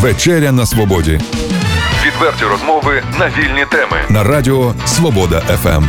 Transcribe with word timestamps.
Вечеря 0.00 0.52
на 0.52 0.66
свободі. 0.66 1.20
Відверті 2.06 2.44
розмови 2.44 3.02
на 3.18 3.26
вільні 3.28 3.64
теми. 3.70 3.96
На 4.10 4.24
радіо 4.24 4.74
Свобода 4.86 5.40
ФМ. 5.40 5.84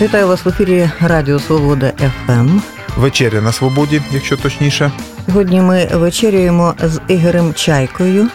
Вітаю 0.00 0.28
вас 0.28 0.44
в 0.44 0.48
ефірі 0.48 0.90
Радіо 1.00 1.38
Свобода 1.40 1.92
ФМ. 2.26 2.58
Вечеря 2.96 3.40
на 3.40 3.52
свободі, 3.52 4.02
якщо 4.10 4.36
точніше. 4.36 4.90
Сьогодні 5.26 5.60
ми 5.60 5.88
вечеряємо 5.92 6.74
з 6.82 7.00
Ігорем 7.08 7.54
Чайкою 7.54 8.28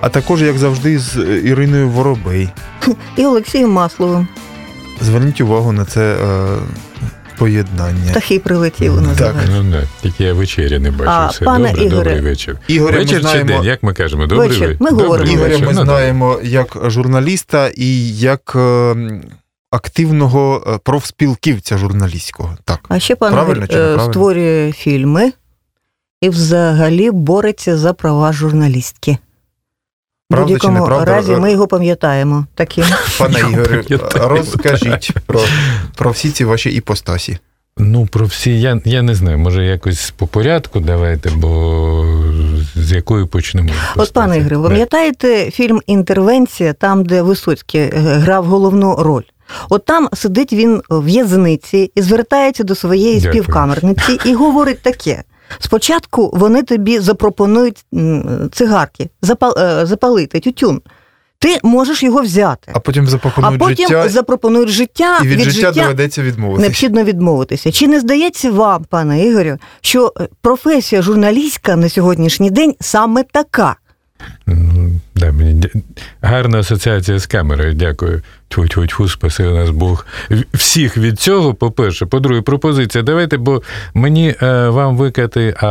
А 0.00 0.08
також, 0.08 0.42
як 0.42 0.58
завжди, 0.58 0.98
з 0.98 1.16
Іриною 1.44 1.88
Воробей. 1.88 2.48
і 3.16 3.26
Олексієм 3.26 3.70
Масловим. 3.70 4.28
Зверніть 5.00 5.40
увагу 5.40 5.72
на 5.72 5.84
це 5.84 6.12
е, 6.14 6.46
поєднання. 7.38 8.10
Птахи 8.10 8.38
прилетіли 8.38 9.00
називається. 9.00 9.52
Ну 9.56 9.62
не, 9.62 9.82
тільки 10.02 10.24
я 10.24 10.32
вечері 10.34 10.78
не 10.78 10.90
бачу. 10.90 11.10
А, 11.10 11.26
Все 11.26 11.44
пане 11.44 11.68
добре, 11.68 11.84
Ігоре, 11.84 12.04
добрий 12.10 12.20
вечір. 12.20 12.58
Ігоря 12.68 12.98
вечір 12.98 13.14
ми 13.14 13.20
знаємо, 13.20 13.48
чи 13.50 13.54
день, 13.56 13.64
як 13.64 13.82
ми 13.82 13.92
кажемо? 13.94 14.26
Добрий 14.26 14.48
Вечір. 14.48 14.66
вечір. 14.66 14.76
Ми 14.80 14.90
Добрий 14.90 15.06
говоримо 15.06 15.32
Ігоря 15.32 15.48
вечір. 15.52 15.66
ми 15.66 15.72
Ну, 15.72 15.84
знаємо 15.84 16.38
як 16.42 16.76
журналіста 16.86 17.70
і 17.76 18.16
як 18.16 18.52
е, 18.56 18.94
активного 19.70 20.64
е, 20.66 20.78
профспілківця 20.84 21.78
журналістського. 21.78 22.56
Так. 22.64 22.80
А 22.88 22.98
ще 22.98 23.16
пан 23.16 23.32
Правильно 23.32 23.56
Ігор 23.64 23.68
чи 23.68 23.74
е, 23.76 23.78
неправильно? 23.80 24.12
створює 24.12 24.72
фільми 24.72 25.32
і 26.20 26.28
взагалі 26.28 27.10
бореться 27.10 27.76
за 27.78 27.92
права 27.92 28.32
журналістки. 28.32 29.18
Правда 30.30 30.44
будь-якому 30.52 30.78
неправда? 30.78 31.12
разі 31.12 31.32
ми 31.32 31.52
його 31.52 31.66
пам'ятаємо 31.66 32.46
таким. 32.54 32.84
Пане 33.18 33.38
Ігорю, 33.38 33.82
розкажіть 34.14 35.12
про, 35.26 35.40
про 35.96 36.10
всі 36.10 36.30
ці 36.30 36.44
ваші 36.44 36.70
іпостасі. 36.70 37.38
Ну, 37.78 38.06
про 38.06 38.26
всі, 38.26 38.60
я, 38.60 38.80
я 38.84 39.02
не 39.02 39.14
знаю, 39.14 39.38
може 39.38 39.64
якось 39.64 40.10
по 40.10 40.26
порядку 40.26 40.80
давайте, 40.80 41.30
бо 41.30 42.04
з 42.74 42.92
якої 42.92 43.26
почнемо. 43.26 43.70
От, 43.96 44.12
пане 44.12 44.38
Ігоре, 44.38 44.56
ви 44.56 44.68
пам'ятаєте 44.68 45.50
фільм 45.50 45.80
Інтервенція, 45.86 46.72
там, 46.72 47.04
де 47.04 47.22
Висоцький 47.22 47.80
е, 47.80 47.90
грав 47.94 48.44
головну 48.44 48.96
роль? 48.98 49.22
От 49.68 49.84
там 49.84 50.08
сидить 50.12 50.52
він 50.52 50.82
в 50.88 51.04
в'язниці 51.04 51.92
і 51.94 52.02
звертається 52.02 52.64
до 52.64 52.74
своєї 52.74 53.20
Дякую. 53.20 53.32
співкамерниці 53.32 54.18
і 54.24 54.34
говорить 54.34 54.82
таке. 54.82 55.22
Спочатку 55.58 56.30
вони 56.34 56.62
тобі 56.62 56.98
запропонують 56.98 57.84
цигарки, 58.52 59.08
запал, 59.22 59.54
е, 59.58 59.86
запалити 59.86 60.40
тютюн. 60.40 60.80
Ти 61.40 61.58
можеш 61.62 62.02
його 62.02 62.22
взяти, 62.22 62.72
А 62.74 62.80
потім 62.80 63.04
а 63.04 63.06
запропонують 63.06 63.58
потім 63.60 63.88
життя, 63.88 64.08
запропонують 64.08 64.68
життя, 64.68 65.18
і 65.22 65.26
від, 65.26 65.40
життя, 65.40 65.70
доведеться 65.72 66.22
відмовитися. 66.22 66.60
необхідно 66.60 67.04
відмовитися. 67.04 67.72
Чи 67.72 67.88
не 67.88 68.00
здається 68.00 68.50
вам, 68.50 68.84
пане 68.84 69.26
Ігорю, 69.26 69.56
що 69.80 70.12
е, 70.20 70.28
професія 70.40 71.02
журналістська 71.02 71.76
на 71.76 71.88
сьогоднішній 71.88 72.50
день 72.50 72.74
саме 72.80 73.22
така? 73.22 73.76
Да, 75.14 75.32
мені 75.32 75.62
гарна 76.20 76.58
асоціація 76.58 77.18
з 77.18 77.26
камерою, 77.26 77.74
дякую. 77.74 78.22
Тьфу 78.48 78.66
тьфу 78.68 78.86
тьфу 78.86 79.08
спаси 79.08 79.42
нас 79.42 79.70
Бог. 79.70 80.06
Всіх 80.54 80.96
від 80.96 81.20
цього, 81.20 81.54
по-перше. 81.54 82.06
По-друге, 82.06 82.40
пропозиція. 82.40 83.04
Давайте, 83.04 83.36
бо 83.36 83.62
мені 83.94 84.34
е, 84.42 84.68
вам 84.68 84.96
викати, 84.96 85.54
а 85.60 85.66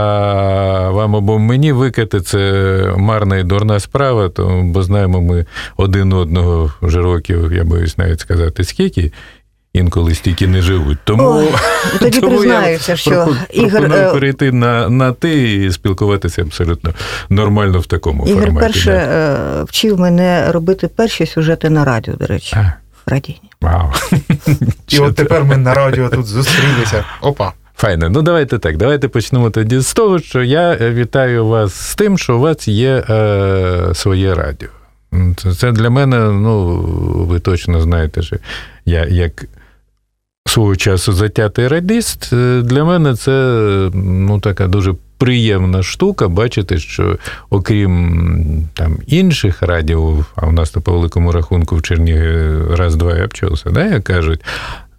вам 0.89 1.15
або 1.15 1.39
мені 1.39 1.71
викати 1.71 2.21
це 2.21 2.93
марна 2.97 3.37
і 3.37 3.43
дурна 3.43 3.79
справа, 3.79 4.29
то, 4.29 4.61
бо 4.63 4.83
знаємо 4.83 5.21
ми 5.21 5.45
один 5.77 6.13
одного 6.13 6.73
вже 6.81 7.01
років, 7.01 7.53
я 7.53 7.63
боюсь 7.63 7.97
навіть 7.97 8.19
сказати, 8.19 8.63
скільки. 8.63 9.11
Інколи 9.77 10.15
стільки 10.15 10.47
не 10.47 10.61
живуть. 10.61 10.97
Тому, 11.03 11.23
Ой, 11.29 11.47
тоді 11.99 12.19
тому 12.19 12.37
признаюся, 12.37 12.95
що 12.97 13.11
пропо- 13.11 13.35
Ігор, 13.51 13.85
е, 13.93 14.11
перейти 14.13 14.51
на, 14.51 14.89
на 14.89 15.11
ти 15.13 15.53
і 15.55 15.71
спілкуватися 15.71 16.41
абсолютно 16.41 16.93
нормально 17.29 17.79
в 17.79 17.85
такому 17.85 18.27
Ігор 18.27 18.41
форматі. 18.43 18.65
перше 18.67 18.91
е, 18.91 19.63
вчив 19.63 19.99
мене 19.99 20.51
робити 20.51 20.87
перші 20.87 21.25
сюжети 21.25 21.69
на 21.69 21.85
радіо, 21.85 22.13
до 22.13 22.25
речі, 22.25 22.55
А, 22.59 22.73
в 23.05 23.11
радійні. 23.11 23.41
вау. 23.61 23.91
І 24.87 24.99
от 24.99 25.15
тепер 25.15 25.43
ми 25.45 25.57
на 25.57 25.73
радіо 25.73 26.09
тут 26.09 26.25
зустрілися. 26.25 27.05
Опа. 27.21 27.51
Файно, 27.77 28.09
ну 28.09 28.21
давайте 28.21 28.59
так. 28.59 28.77
Давайте 28.77 29.07
почнемо 29.07 29.49
тоді 29.49 29.79
з 29.79 29.93
того, 29.93 30.19
що 30.19 30.43
я 30.43 30.73
е, 30.81 30.91
вітаю 30.91 31.47
вас 31.47 31.73
з 31.73 31.95
тим, 31.95 32.17
що 32.17 32.37
у 32.37 32.39
вас 32.39 32.67
є 32.67 33.03
е, 33.09 33.89
своє 33.93 34.35
радіо. 34.35 34.69
Це, 35.37 35.53
це 35.53 35.71
для 35.71 35.89
мене, 35.89 36.17
ну, 36.19 36.65
ви 37.29 37.39
точно 37.39 37.81
знаєте, 37.81 38.21
що 38.21 38.35
я 38.85 39.05
як 39.05 39.45
свого 40.49 40.75
часу 40.75 41.13
затятий 41.13 41.67
радіст, 41.67 42.33
е, 42.33 42.61
для 42.61 42.83
мене 42.83 43.15
це 43.15 43.31
ну, 43.93 44.39
така 44.39 44.67
дуже 44.67 44.93
приємна 45.17 45.83
штука 45.83 46.27
бачити, 46.27 46.77
що 46.77 47.17
окрім 47.49 48.67
там 48.73 48.97
інших 49.07 49.61
радіо, 49.61 50.25
а 50.35 50.45
у 50.47 50.51
нас 50.51 50.69
то 50.69 50.81
по 50.81 50.91
великому 50.91 51.31
рахунку 51.31 51.75
в 51.75 51.81
Чернігові 51.81 52.75
раз-два 52.75 53.13
і 53.17 53.23
обчався, 53.23 53.69
да, 53.69 53.85
як 53.85 54.03
кажуть. 54.03 54.41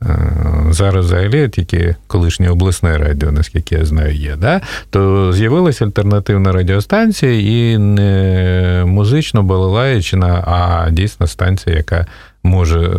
Е, 0.03 0.33
Зараз 0.71 1.05
взагалі 1.05 1.49
тільки 1.49 1.97
колишнє 2.07 2.51
обласне 2.51 2.99
радіо, 2.99 3.33
наскільки 3.33 3.75
я 3.75 3.85
знаю, 3.85 4.15
є, 4.15 4.37
да? 4.37 4.61
то 4.91 5.33
з'явилася 5.33 5.85
альтернативна 5.85 6.53
радіостанція 6.53 7.33
і 7.33 7.79
не 7.79 8.83
музично 8.87 9.43
балалаєчна, 9.43 10.45
а 10.47 10.91
дійсно 10.91 11.27
станція, 11.27 11.77
яка 11.77 12.07
може 12.43 12.81
е, 12.81 12.95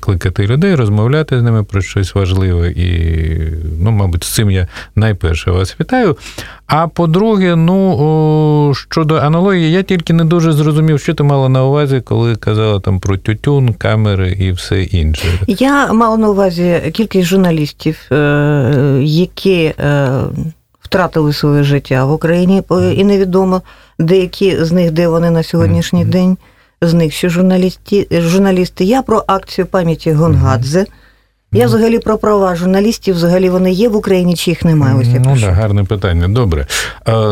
кликати 0.00 0.46
людей, 0.46 0.74
розмовляти 0.74 1.40
з 1.40 1.42
ними 1.42 1.64
про 1.64 1.82
щось 1.82 2.14
важливе. 2.14 2.70
І, 2.70 3.40
ну, 3.80 3.90
мабуть, 3.90 4.24
з 4.24 4.34
цим 4.34 4.50
я 4.50 4.68
найперше 4.96 5.50
вас 5.50 5.76
вітаю. 5.80 6.16
А 6.66 6.88
по-друге, 6.88 7.56
ну, 7.56 8.72
щодо 8.74 9.14
аналогії, 9.14 9.70
я 9.72 9.82
тільки 9.82 10.12
не 10.12 10.24
дуже 10.24 10.52
зрозумів, 10.52 11.00
що 11.00 11.14
ти 11.14 11.22
мала 11.22 11.48
на 11.48 11.64
увазі, 11.64 12.00
коли 12.04 12.36
казала 12.36 12.80
там 12.80 13.00
про 13.00 13.16
тютюн, 13.16 13.74
камери 13.74 14.30
і 14.32 14.52
все 14.52 14.82
інше. 14.82 15.26
Я 15.46 15.92
мала 15.92 16.16
на 16.16 16.28
увазі 16.30 16.80
кількість 16.92 17.28
журналістів, 17.28 17.98
е, 18.12 18.98
які 19.02 19.62
е, 19.78 20.08
втратили 20.80 21.32
своє 21.32 21.62
життя 21.62 22.04
в 22.04 22.12
Україні, 22.12 22.62
і 22.96 23.04
невідомо 23.04 23.62
деякі 23.98 24.64
з 24.64 24.72
них, 24.72 24.90
де 24.90 25.08
вони 25.08 25.30
на 25.30 25.42
сьогоднішній 25.42 26.02
Мгм. 26.02 26.10
день. 26.10 26.36
З 26.82 26.94
них 26.94 27.12
ще 27.12 27.28
журналісти, 27.28 28.06
журналісти. 28.10 28.84
Я 28.84 29.02
про 29.02 29.24
акцію 29.26 29.66
пам'яті 29.66 30.12
Гонгадзе. 30.12 30.86
Я 31.54 31.66
взагалі 31.66 31.98
про 31.98 32.18
права 32.18 32.56
журналістів, 32.56 33.14
взагалі 33.14 33.50
вони 33.50 33.72
є 33.72 33.88
в 33.88 33.96
Україні, 33.96 34.34
чи 34.34 34.50
їх 34.50 34.64
немає? 34.64 34.96
Ось 34.96 35.08
я 35.08 35.22
ну, 35.26 35.36
да, 35.40 35.50
гарне 35.50 35.84
питання. 35.84 36.28
Добре. 36.28 36.66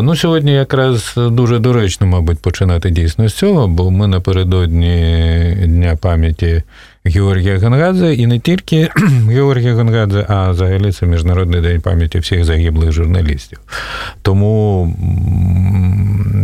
Ну, 0.02 0.16
сьогодні 0.16 0.54
якраз 0.54 1.14
дуже 1.16 1.58
доречно, 1.58 2.06
мабуть, 2.06 2.38
починати 2.38 2.90
дійсно 2.90 3.28
з 3.28 3.34
цього, 3.34 3.68
бо 3.68 3.90
ми 3.90 4.06
напередодні 4.06 5.56
Дня 5.66 5.96
пам'яті 6.00 6.62
Георгія 7.04 7.58
Гонгадзе, 7.58 8.14
і 8.14 8.26
не 8.26 8.38
тільки 8.38 8.88
Георгія 9.28 9.74
Гонгадзе, 9.74 10.26
а 10.28 10.50
взагалі 10.50 10.92
це 10.92 11.06
Міжнародний 11.06 11.60
день 11.60 11.80
пам'яті 11.80 12.18
всіх 12.18 12.44
загиблих 12.44 12.92
журналістів. 12.92 13.60
Тому 14.22 14.84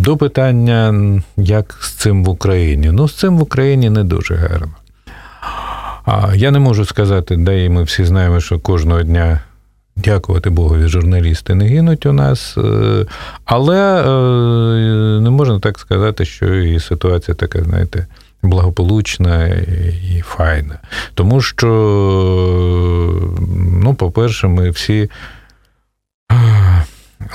до 0.06 0.17
питання, 0.17 0.94
як 1.37 1.78
з 1.81 1.91
цим 1.91 2.25
в 2.25 2.28
Україні? 2.28 2.91
Ну, 2.93 3.09
з 3.09 3.15
цим 3.15 3.39
в 3.39 3.43
Україні 3.43 3.91
не 3.91 4.05
дуже 4.05 4.34
гарно. 4.34 4.75
А 6.05 6.34
я 6.34 6.50
не 6.50 6.59
можу 6.59 6.84
сказати, 6.84 7.37
де 7.37 7.65
і 7.65 7.69
ми 7.69 7.83
всі 7.83 8.05
знаємо, 8.05 8.41
що 8.41 8.59
кожного 8.59 9.03
дня. 9.03 9.41
Дякувати 9.97 10.50
Богові, 10.50 10.89
журналісти 10.89 11.55
не 11.55 11.67
гинуть 11.67 12.06
у 12.06 12.12
нас, 12.12 12.59
е, 12.59 13.06
але 13.44 14.00
е, 14.00 15.21
не 15.21 15.31
можна 15.31 15.61
так 15.61 15.78
сказати, 15.78 16.25
що 16.25 16.55
і 16.55 16.81
ситуація 16.81 17.34
така, 17.34 17.62
знаєте, 17.62 18.06
благополучна 18.43 19.47
і 20.17 20.23
файна. 20.27 20.78
Тому 21.15 21.41
що, 21.41 21.69
ну, 23.83 23.94
по-перше, 23.94 24.47
ми 24.49 24.71
всі 24.71 25.11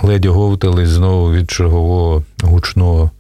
ледь 0.03 0.26
оговтались 0.26 0.90
знову 0.90 1.32
від 1.32 1.52
чергового 1.52 2.23
гучного 2.43 3.11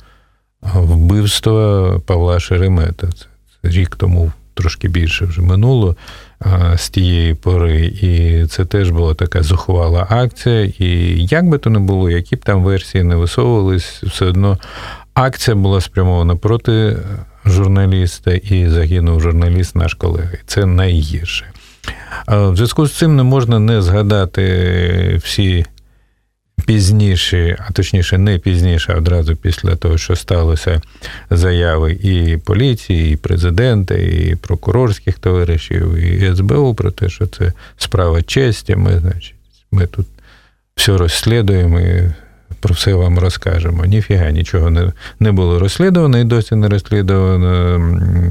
вбивства 0.73 1.99
Павла 1.99 2.39
Шеремета. 2.39 3.07
Це, 3.07 3.25
рік 3.69 3.95
тому 3.95 4.31
трошки 4.53 4.87
більше 4.87 5.25
вже 5.25 5.41
минуло 5.41 5.95
з 6.75 6.89
тієї 6.89 7.33
пори. 7.33 7.85
І 7.85 8.45
це 8.45 8.65
теж 8.65 8.89
була 8.89 9.13
така 9.13 9.43
зухвала 9.43 10.07
акція. 10.09 10.71
І 10.79 10.85
як 11.25 11.49
би 11.49 11.57
то 11.57 11.69
не 11.69 11.79
було, 11.79 12.09
які 12.09 12.35
б 12.35 12.45
там 12.45 12.63
версії 12.63 13.03
не 13.03 13.15
висовувались, 13.15 14.03
все 14.03 14.25
одно 14.25 14.57
акція 15.13 15.55
була 15.55 15.81
спрямована 15.81 16.35
проти 16.35 16.97
журналіста, 17.45 18.31
і 18.31 18.69
загинув 18.69 19.21
журналіст, 19.21 19.75
наш 19.75 19.93
колега. 19.93 20.37
Це 20.45 20.65
найгірше. 20.65 21.45
В 22.27 22.55
зв'язку 22.55 22.87
з 22.87 22.97
цим 22.97 23.15
не 23.15 23.23
можна 23.23 23.59
не 23.59 23.81
згадати 23.81 25.19
всі 25.23 25.65
пізніше, 26.65 27.57
а 27.67 27.71
точніше, 27.71 28.17
не 28.17 28.37
пізніше, 28.37 28.93
а 28.93 28.97
одразу 28.97 29.35
після 29.35 29.75
того, 29.75 29.97
що 29.97 30.15
сталося 30.15 30.81
заяви 31.29 31.91
і 31.91 32.37
поліції, 32.37 33.13
і 33.13 33.15
президента, 33.15 33.95
і 33.95 34.35
прокурорських 34.35 35.19
товаришів, 35.19 35.95
і 35.95 36.35
СБУ 36.35 36.75
про 36.75 36.91
те, 36.91 37.09
що 37.09 37.27
це 37.27 37.53
справа 37.77 38.21
честі. 38.21 38.75
Ми, 38.75 38.99
значить, 38.99 39.35
ми 39.71 39.87
тут 39.87 40.07
все 40.75 40.97
розслідуємо 40.97 41.79
і 41.79 42.11
про 42.59 42.73
все 42.73 42.93
вам 42.93 43.19
розкажемо. 43.19 43.85
Ніфіга 43.85 44.31
нічого 44.31 44.69
не, 44.69 44.91
не 45.19 45.31
було 45.31 45.59
розслідувано 45.59 46.19
і 46.19 46.23
досі 46.23 46.55
не 46.55 46.69
розслідувано. 46.69 47.81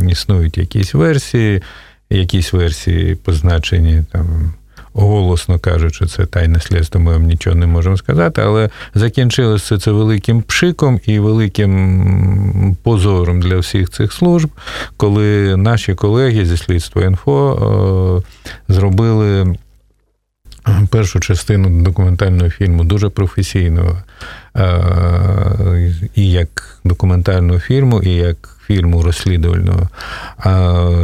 Існують 0.09 0.59
якісь 0.59 0.95
версії, 0.95 1.63
якісь 2.11 2.53
версії 2.53 3.15
позначені 3.15 4.05
там. 4.13 4.55
Голосно 4.93 5.59
кажучи, 5.59 6.07
це 6.07 6.27
тайне 6.27 6.61
слідство, 6.61 7.01
ми 7.01 7.13
вам 7.13 7.23
нічого 7.23 7.57
не 7.57 7.67
можемо 7.67 7.97
сказати, 7.97 8.43
але 8.45 8.71
закінчилося 8.95 9.79
це 9.79 9.91
великим 9.91 10.43
пшиком 10.43 11.01
і 11.07 11.19
великим 11.19 12.77
позором 12.83 13.41
для 13.41 13.59
всіх 13.59 13.91
цих 13.91 14.13
служб, 14.13 14.51
коли 14.97 15.57
наші 15.57 15.95
колеги 15.95 16.47
зі 16.47 16.57
слідства 16.57 17.05
інфо 17.05 18.23
зробили 18.69 19.57
першу 20.91 21.21
частину 21.21 21.83
документального 21.83 22.51
фільму 22.51 22.85
дуже 22.85 23.09
професійного. 23.09 23.97
І 26.15 26.31
як 26.31 26.79
документального 26.85 27.61
фільму, 27.61 28.03
і 28.03 28.11
як 28.11 28.57
фільму 28.71 29.03
розслідувального 29.03 29.89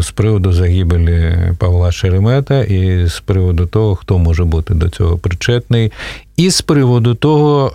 з 0.03 0.11
приводу 0.11 0.53
загибелі 0.53 1.37
Павла 1.59 1.93
Шеремета, 1.93 2.63
і 2.63 3.07
з 3.07 3.21
приводу 3.21 3.67
того, 3.67 3.95
хто 3.95 4.19
може 4.19 4.45
бути 4.45 4.75
до 4.75 4.89
цього 4.89 5.19
причетний, 5.19 5.93
і 6.37 6.51
з 6.51 6.61
приводу 6.61 7.15
того, 7.15 7.73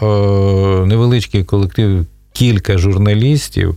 невеличкий 0.88 1.44
колектив, 1.44 2.06
кілька 2.34 2.78
журналістів 2.78 3.76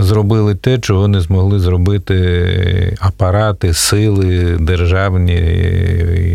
зробили 0.00 0.54
те, 0.54 0.78
чого 0.78 1.08
не 1.08 1.20
змогли 1.20 1.60
зробити 1.60 2.96
апарати, 3.00 3.74
сили 3.74 4.56
державні, 4.60 5.34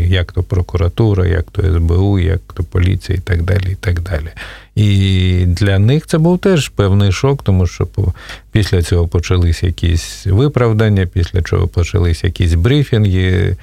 як 0.10 0.32
то 0.32 0.44
прокуратура, 0.44 1.28
як 1.28 1.46
то 1.52 1.62
СБУ, 1.62 2.20
як 2.20 2.40
то 2.54 2.64
поліція 2.64 3.18
і 3.18 3.22
так 3.22 3.44
далі. 3.44 3.72
І 3.72 3.76
так 3.76 4.02
далі. 4.02 4.30
І 4.76 5.44
для 5.48 5.80
них 5.80 6.08
це 6.08 6.18
був 6.18 6.40
теж 6.40 6.70
певний 6.70 7.12
шок, 7.12 7.44
тому 7.44 7.68
що 7.68 7.88
після 8.52 8.82
цього 8.82 9.08
почалися 9.08 9.68
якісь 9.68 10.26
виправдання, 10.26 11.06
після 11.06 11.42
чого 11.42 11.68
почалися 11.68 12.28
якісь 12.28 12.54
брифінги. 12.54 13.56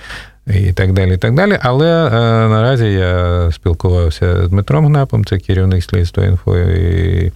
І 0.46 0.73
так 0.73 0.93
далі, 0.93 1.14
і 1.14 1.17
так 1.17 1.35
далі. 1.35 1.58
Але 1.62 2.06
е, 2.06 2.11
наразі 2.49 2.87
я 2.87 3.50
спілкувався 3.52 4.46
з 4.46 4.49
Дмитром 4.49 4.87
Гнапом, 4.87 5.25
це 5.25 5.38
керівник 5.38 5.85
слідства 5.85 6.25
інфо. 6.25 6.58
І 6.58 7.32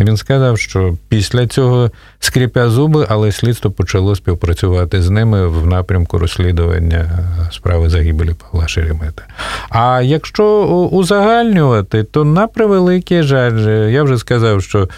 він 0.00 0.16
сказав, 0.16 0.58
що 0.58 0.96
після 1.08 1.46
цього 1.46 1.90
скріпя 2.18 2.68
зуби, 2.68 3.06
але 3.08 3.32
слідство 3.32 3.70
почало 3.70 4.16
співпрацювати 4.16 5.02
з 5.02 5.10
ними 5.10 5.48
в 5.48 5.66
напрямку 5.66 6.18
розслідування 6.18 7.10
справи 7.52 7.88
загибелі 7.88 8.34
Павла 8.34 8.68
Шеремета. 8.68 9.22
А 9.68 10.02
якщо 10.02 10.64
узагальнювати, 10.92 12.04
то 12.04 12.24
на 12.24 12.46
превеликий 12.46 13.22
жаль, 13.22 13.88
я 13.90 14.02
вже 14.02 14.18
сказав, 14.18 14.62
що. 14.62 14.88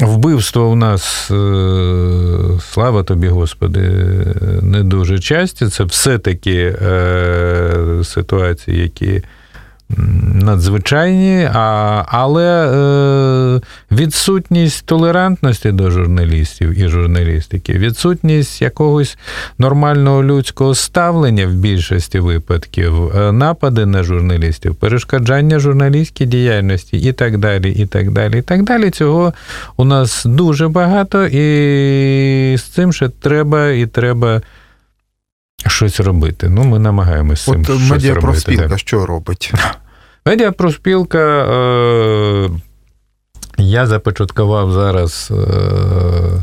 Вбивство 0.00 0.68
у 0.68 0.76
нас, 0.76 1.30
е, 1.30 1.34
слава 2.60 3.02
тобі, 3.02 3.28
Господи, 3.28 3.80
не 4.62 4.82
дуже 4.82 5.18
часті. 5.18 5.66
Це 5.66 5.84
все-таки 5.84 6.76
е, 6.82 8.00
ситуації, 8.04 8.82
які 8.82 9.22
надзвичайні, 10.34 11.48
а, 11.52 12.04
але 12.08 12.44
е, 12.44 13.60
відсутність 13.92 14.86
толерантності 14.86 15.72
до 15.72 15.90
журналістів 15.90 16.78
і 16.80 16.88
журналістики, 16.88 17.72
відсутність 17.72 18.62
якогось 18.62 19.18
нормального 19.58 20.24
людського 20.24 20.74
ставлення 20.74 21.46
в 21.46 21.50
більшості 21.50 22.18
випадків, 22.18 23.16
е, 23.16 23.32
напади 23.32 23.86
на 23.86 24.02
журналістів, 24.02 24.74
перешкоджання 24.74 25.58
журналістській 25.58 26.26
діяльності 26.26 26.96
і 26.96 27.12
так 27.12 27.38
далі. 27.38 27.72
і 27.72 27.86
так 27.86 28.10
далі, 28.10 28.38
і 28.38 28.42
так 28.42 28.62
далі. 28.62 28.90
Цього 28.90 29.32
у 29.76 29.84
нас 29.84 30.24
дуже 30.24 30.68
багато, 30.68 31.26
і 31.26 32.56
з 32.56 32.62
цим 32.62 32.92
ще 32.92 33.08
треба 33.08 33.70
і 33.70 33.86
треба. 33.86 34.40
Щось 35.68 36.00
робити. 36.00 36.48
Ну, 36.48 36.64
ми 36.64 36.78
намагаємося 36.78 37.42
з 37.42 37.44
цим 37.44 37.60
От 37.60 37.66
щось 37.66 37.90
медіапроспілка 37.90 38.62
робити. 38.62 38.78
що 38.78 39.06
робить? 39.06 39.52
Медіапроспілка. 40.26 41.18
Е, 41.18 42.50
я 43.58 43.86
започаткував 43.86 44.72
зараз. 44.72 45.32
Е, 45.32 46.42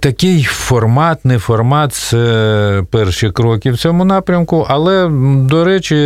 Такий 0.00 0.42
формат, 0.44 1.24
не 1.24 1.38
формат, 1.38 1.94
це 1.94 2.82
перші 2.90 3.30
кроки 3.30 3.70
в 3.70 3.76
цьому 3.76 4.04
напрямку, 4.04 4.66
але, 4.68 5.08
до 5.40 5.64
речі, 5.64 5.96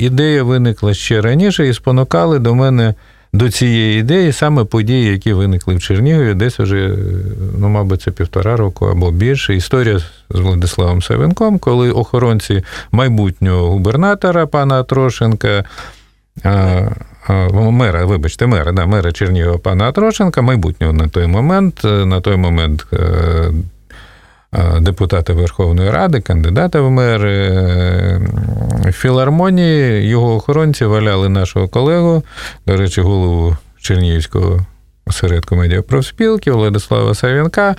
ідея 0.00 0.42
виникла 0.42 0.94
ще 0.94 1.20
раніше 1.20 1.68
і 1.68 1.74
спонукали 1.74 2.38
до 2.38 2.54
мене 2.54 2.94
до 3.32 3.50
цієї 3.50 4.00
ідеї 4.00 4.32
саме 4.32 4.64
події, 4.64 5.12
які 5.12 5.32
виникли 5.32 5.74
в 5.74 5.80
Чернігові, 5.80 6.34
десь 6.34 6.58
вже, 6.58 6.96
ну, 7.58 7.68
мабуть, 7.68 8.02
це 8.02 8.10
півтора 8.10 8.56
року 8.56 8.86
або 8.86 9.10
більше. 9.10 9.54
Історія 9.56 9.98
з 10.30 10.38
Владиславом 10.38 11.02
Савенком, 11.02 11.58
коли 11.58 11.90
охоронці 11.90 12.64
майбутнього 12.92 13.70
губернатора 13.70 14.46
пана 14.46 14.82
Трошенка. 14.82 15.64
Мера, 17.54 18.04
вибачте, 18.04 18.46
мера, 18.46 18.72
да, 18.72 18.86
мера 18.86 19.12
Чернігова 19.12 19.58
пана 19.58 19.88
Атрошенка, 19.88 20.42
майбутнього 20.42 20.92
на 20.92 21.08
той 21.08 21.26
момент, 21.26 21.80
на 21.84 22.20
той 22.20 22.36
момент 22.36 22.86
депутата 24.80 25.32
Верховної 25.32 25.90
Ради, 25.90 26.20
кандидата 26.20 26.80
в 26.80 26.90
мери. 26.90 27.50
В 28.84 28.92
філармонії 28.92 30.08
його 30.08 30.34
охоронці 30.34 30.84
валяли 30.84 31.28
нашого 31.28 31.68
колегу, 31.68 32.22
до 32.66 32.76
речі, 32.76 33.00
голову 33.00 33.56
Чернігівського 33.80 34.66
осередку 35.06 35.56
медіапрофспілки 35.56 36.50
Владислава 36.50 37.14
Савінка. 37.14 37.76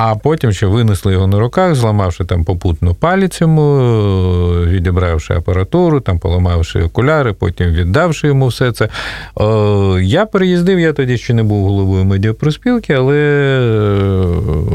А 0.00 0.14
потім 0.14 0.52
ще 0.52 0.66
винесли 0.66 1.12
його 1.12 1.26
на 1.26 1.38
руках, 1.38 1.74
зламавши 1.74 2.24
там 2.24 2.44
попутну 2.44 2.94
палець 2.94 3.40
йому, 3.40 3.78
відібравши 4.64 5.34
апаратуру, 5.34 6.00
там 6.00 6.18
поламавши 6.18 6.82
окуляри, 6.82 7.32
потім 7.32 7.66
віддавши 7.66 8.26
йому 8.26 8.46
все 8.46 8.72
це. 8.72 8.88
Я 10.00 10.26
переїздив, 10.26 10.80
я 10.80 10.92
тоді 10.92 11.18
ще 11.18 11.34
не 11.34 11.42
був 11.42 11.64
головою 11.64 12.04
медіапроспілки, 12.04 12.92
але 12.92 13.14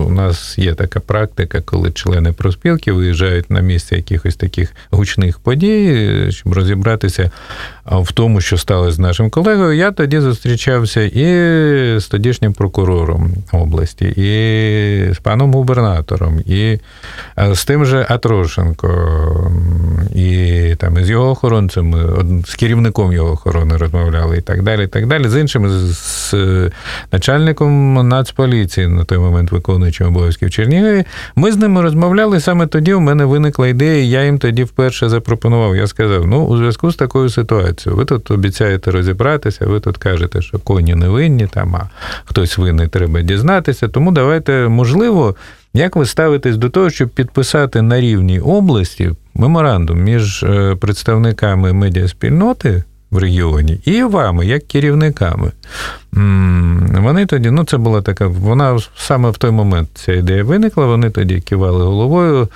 у 0.08 0.10
нас 0.10 0.58
є 0.58 0.74
така 0.74 1.00
практика, 1.00 1.62
коли 1.66 1.92
члени 1.92 2.32
проспілки 2.32 2.92
виїжджають 2.92 3.52
на 3.52 3.60
місце 3.60 3.96
якихось 3.96 4.36
таких 4.36 4.74
гучних 4.92 5.40
подій, 5.40 6.28
щоб 6.30 6.54
розібратися 6.54 7.32
в 7.86 8.12
тому, 8.12 8.42
що 8.42 8.58
сталося 8.58 8.92
з 8.92 9.00
нашим 9.00 9.30
колегою. 9.30 9.74
Я 9.74 9.92
тоді 9.92 10.20
зустрічався 10.20 11.02
і 11.02 11.26
з 12.00 12.08
тодішнім 12.08 12.54
прокурором 12.54 13.32
області, 13.52 14.06
і 14.06 15.13
з 15.14 15.20
паном 15.20 15.54
губернатором, 15.54 16.40
і 16.46 16.80
з 17.52 17.66
тим 17.66 17.86
же 17.86 18.06
Атрошенко, 18.10 18.90
і 20.16 20.76
там 20.80 21.04
з 21.04 21.10
його 21.10 21.30
охоронцями, 21.30 22.04
з 22.46 22.56
керівником 22.56 23.14
його 23.14 23.32
охорони 23.32 23.78
розмовляли, 23.78 24.38
і 24.38 24.42
так 24.42 24.64
далі. 24.64 24.84
і 24.84 24.88
так 24.88 25.08
далі, 25.08 25.30
З 25.30 25.42
іншими, 25.42 25.70
з 25.70 26.34
начальником 27.12 27.94
Нацполіції 28.08 28.88
на 28.88 29.04
той 29.04 29.18
момент 29.18 29.52
виконуючим 29.52 30.08
обов'язків 30.08 30.52
Чернігові. 30.52 31.04
Ми 31.36 31.52
з 31.52 31.58
ними 31.58 31.82
розмовляли. 31.82 32.40
Саме 32.40 32.68
тоді 32.68 32.94
у 32.94 33.00
мене 33.00 33.26
виникла 33.26 33.68
ідея, 33.68 34.04
я 34.04 34.26
їм 34.26 34.40
тоді 34.40 34.64
вперше 34.64 35.10
запропонував. 35.10 35.76
Я 35.76 35.88
сказав: 35.88 36.28
ну, 36.28 36.46
у 36.46 36.58
зв'язку 36.58 36.92
з 36.92 36.96
такою 36.96 37.30
ситуацією, 37.30 37.98
ви 37.98 38.06
тут 38.06 38.32
обіцяєте 38.32 38.92
розібратися, 38.92 39.66
ви 39.66 39.80
тут 39.80 39.98
кажете, 39.98 40.42
що 40.42 40.60
коні 40.60 40.96
не 40.96 41.08
винні, 41.08 41.48
там, 41.48 41.76
а 41.76 41.90
хтось 42.26 42.58
винний, 42.58 42.88
треба 42.88 43.22
дізнатися. 43.22 43.88
Тому 43.88 44.12
давайте, 44.12 44.68
можливо, 44.68 45.03
як 45.74 45.96
ви 45.96 46.06
ставитесь 46.06 46.58
до 46.58 46.70
того, 46.70 46.90
щоб 46.90 47.10
підписати 47.10 47.82
на 47.82 48.02
рівні 48.02 48.40
області 48.40 49.12
меморандум 49.36 50.00
між 50.04 50.46
представниками 50.80 51.74
медіаспільноти 51.74 52.84
в 53.12 53.18
регіоні 53.18 53.80
і 53.86 54.04
вами, 54.04 54.46
як 54.46 54.68
керівниками? 54.68 55.52
Вони 57.02 57.26
тоді, 57.26 57.52
ну 57.52 57.64
це 57.64 57.78
була 57.78 58.02
така, 58.02 58.28
вона 58.28 58.80
саме 58.96 59.30
в 59.30 59.38
той 59.38 59.52
момент 59.52 59.90
ця 59.94 60.14
ідея 60.14 60.44
виникла, 60.44 60.86
вони 60.86 61.10
тоді 61.10 61.42
кивали 61.42 61.84
головою. 61.84 62.48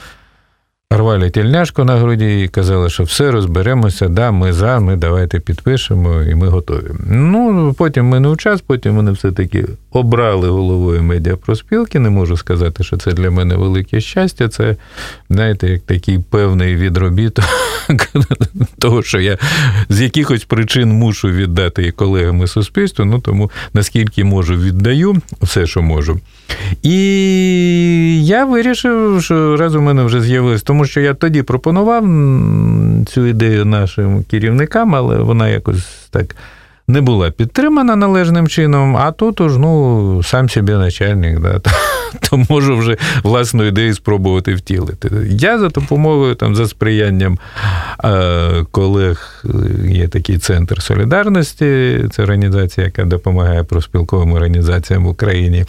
Рвали 0.92 1.30
тільняшку 1.30 1.84
на 1.84 1.96
груді 1.96 2.42
і 2.42 2.48
казали, 2.48 2.90
що 2.90 3.04
все 3.04 3.32
розберемося, 3.32 4.08
да, 4.08 4.32
ми 4.32 4.54
за, 4.54 4.80
ми 4.80 4.96
давайте 4.96 5.40
підпишемо 5.40 6.24
і 6.24 6.36
ми 6.36 6.48
готові. 6.48 6.92
Ну, 7.10 7.76
потім 7.78 8.06
минув 8.06 8.38
час, 8.38 8.62
потім 8.62 8.96
вони 8.96 9.12
все-таки 9.12 9.66
обрали 9.92 10.50
головою 10.50 11.04
медіапроспілки. 11.04 12.00
Не 12.00 12.10
можу 12.10 12.38
сказати, 12.38 12.84
що 12.84 12.98
це 12.98 13.12
для 13.12 13.32
мене 13.32 13.56
велике 13.56 14.02
щастя. 14.02 14.50
Це, 14.50 14.76
знаєте, 15.30 15.70
як 15.70 15.82
такий 15.82 16.20
певний 16.20 16.76
відробіток 16.76 17.46
того, 18.80 19.04
що 19.04 19.20
я 19.20 19.38
з 19.90 20.02
якихось 20.02 20.44
причин 20.44 20.90
мушу 20.90 21.28
віддати 21.28 21.84
і 21.84 21.92
колегам 21.92 22.44
і 22.44 22.48
суспільству, 22.48 23.06
ну 23.06 23.20
тому 23.20 23.52
наскільки 23.74 24.24
можу, 24.24 24.56
віддаю 24.56 25.22
все, 25.42 25.68
що 25.68 25.82
можу. 25.82 26.20
І 26.84 28.26
я 28.26 28.46
вирішив, 28.46 29.24
що 29.24 29.58
раз 29.58 29.76
у 29.76 29.82
мене 29.82 30.04
вже 30.04 30.22
з'явилось, 30.22 30.64
тому 30.64 30.86
що 30.86 31.02
я 31.02 31.14
тоді 31.14 31.44
пропонував 31.44 32.04
цю 33.08 33.26
ідею 33.26 33.66
нашим 33.66 34.24
керівникам, 34.24 34.96
але 34.96 35.18
вона 35.18 35.50
якось 35.50 35.86
так 36.12 36.36
не 36.88 37.02
була 37.02 37.32
підтримана 37.32 37.96
належним 37.96 38.48
чином, 38.48 38.98
а 38.98 39.12
тут 39.12 39.42
уж 39.42 39.58
ну, 39.58 40.22
сам 40.24 40.50
собі 40.50 40.72
начальник, 40.72 41.40
да, 41.40 41.60
то, 41.60 41.72
то 42.30 42.46
можу 42.50 42.78
вже 42.78 42.98
власну 43.24 43.64
ідею 43.64 43.94
спробувати 43.94 44.56
втілити. 44.56 45.10
Я 45.30 45.60
за 45.60 45.70
допомогою, 45.70 46.36
там, 46.36 46.56
за 46.56 46.68
сприянням 46.68 47.40
е, 48.04 48.66
колег, 48.72 49.46
є 49.86 50.08
такий 50.08 50.38
центр 50.38 50.82
солідарності, 50.82 52.00
це 52.12 52.24
організація, 52.24 52.86
яка 52.86 53.04
допомагає 53.06 53.64
профспілковим 53.64 54.34
організаціям 54.34 55.06
в 55.06 55.08
Україні. 55.08 55.66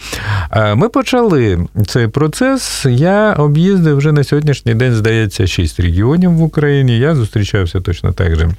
Е, 0.51 0.75
ми 0.75 0.89
почали 0.89 1.59
цей 1.87 2.07
процес. 2.07 2.85
Я 2.89 3.33
об'їздив 3.33 3.97
вже 3.97 4.11
на 4.11 4.23
сьогоднішній 4.23 4.73
день, 4.73 4.93
здається, 4.93 5.47
шість 5.47 5.79
регіонів 5.79 6.31
в 6.31 6.41
Україні. 6.41 6.99
Я 6.99 7.15
зустрічався 7.15 7.81
точно 7.81 8.13
так 8.13 8.35
же 8.35 8.49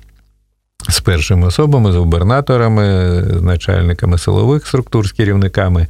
з 0.88 1.00
першими 1.00 1.46
особами, 1.46 1.92
з 1.92 1.96
губернаторами, 1.96 2.84
з 3.38 3.42
начальниками 3.42 4.18
силових 4.18 4.66
структур, 4.66 5.08
з 5.08 5.12
керівниками, 5.12 5.87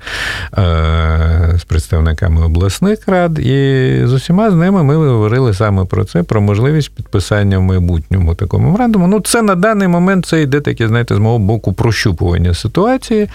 е, 0.58 1.54
з 1.58 1.64
представниками 1.64 2.44
обласних 2.44 3.08
рад. 3.08 3.38
І 3.38 4.00
з 4.04 4.12
усіма 4.12 4.50
з 4.50 4.54
ними 4.54 4.82
ми 4.82 4.96
говорили 4.96 5.54
саме 5.54 5.84
про 5.84 6.04
це, 6.04 6.22
про 6.22 6.40
можливість 6.40 6.94
підписання 6.94 7.58
в 7.58 7.62
майбутньому 7.62 8.34
такого 8.34 8.62
меморандуму. 8.62 9.06
Ну, 9.06 9.20
це 9.20 9.42
на 9.42 9.54
даний 9.54 9.88
момент 9.88 10.26
це 10.26 10.42
йде 10.42 10.60
таке, 10.60 10.88
знаєте, 10.88 11.14
з 11.14 11.18
мого 11.18 11.38
боку, 11.38 11.72
прощупування 11.72 12.54
ситуації. 12.54 13.28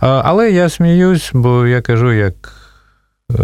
Але 0.00 0.50
я 0.50 0.68
сміюсь, 0.68 1.30
бо 1.34 1.66
я 1.66 1.80
кажу, 1.80 2.12
як 2.12 2.34
е, 3.30 3.34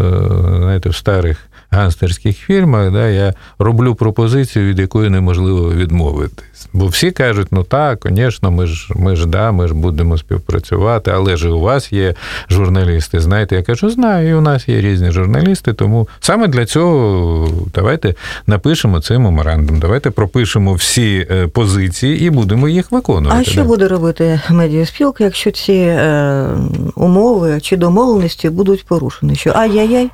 знаєте, 0.58 0.88
в 0.88 0.96
старих 0.96 1.38
гангстерських 1.70 2.38
фільмах, 2.38 2.92
да, 2.92 3.08
я 3.08 3.34
роблю 3.58 3.94
пропозицію, 3.94 4.68
від 4.68 4.78
якої 4.78 5.10
неможливо 5.10 5.72
відмовитись. 5.72 6.68
Бо 6.72 6.86
всі 6.86 7.10
кажуть, 7.10 7.48
ну 7.50 7.62
так, 7.62 8.06
звісно, 8.10 8.50
ми 8.50 8.66
ж 8.66 8.92
ми 8.96 9.16
ж 9.16 9.26
да, 9.26 9.52
ми 9.52 9.68
ж 9.68 9.74
будемо 9.74 10.18
співпрацювати, 10.18 11.10
але 11.10 11.36
ж 11.36 11.48
у 11.48 11.60
вас 11.60 11.92
є 11.92 12.14
журналісти. 12.50 13.20
Знаєте, 13.20 13.56
я 13.56 13.62
кажу, 13.62 13.90
знаю, 13.90 14.28
і 14.28 14.34
у 14.34 14.40
нас 14.40 14.68
є 14.68 14.80
різні 14.80 15.10
журналісти, 15.10 15.72
тому 15.72 16.08
саме 16.20 16.48
для 16.48 16.66
цього 16.66 17.48
давайте 17.74 18.14
напишемо 18.46 19.00
цей 19.00 19.18
меморандум, 19.18 19.78
давайте 19.78 20.10
пропишемо 20.10 20.74
всі 20.74 21.26
е, 21.30 21.46
позиції 21.46 22.26
і 22.26 22.30
будемо 22.30 22.68
їх 22.68 22.92
виконувати. 22.92 23.40
А 23.40 23.44
що 23.44 23.62
да. 23.62 23.66
буде 23.66 23.88
робити 23.88 24.40
медіаспілка, 24.50 25.24
якщо 25.24 25.50
ці 25.50 25.72
е, 25.72 26.46
умови 26.94 27.60
чи 27.60 27.76
домовленості 27.76 28.50
будуть 28.50 28.86
порушені? 28.86 29.36
Що 29.36 29.52
ай-яй-яй? 29.54 30.10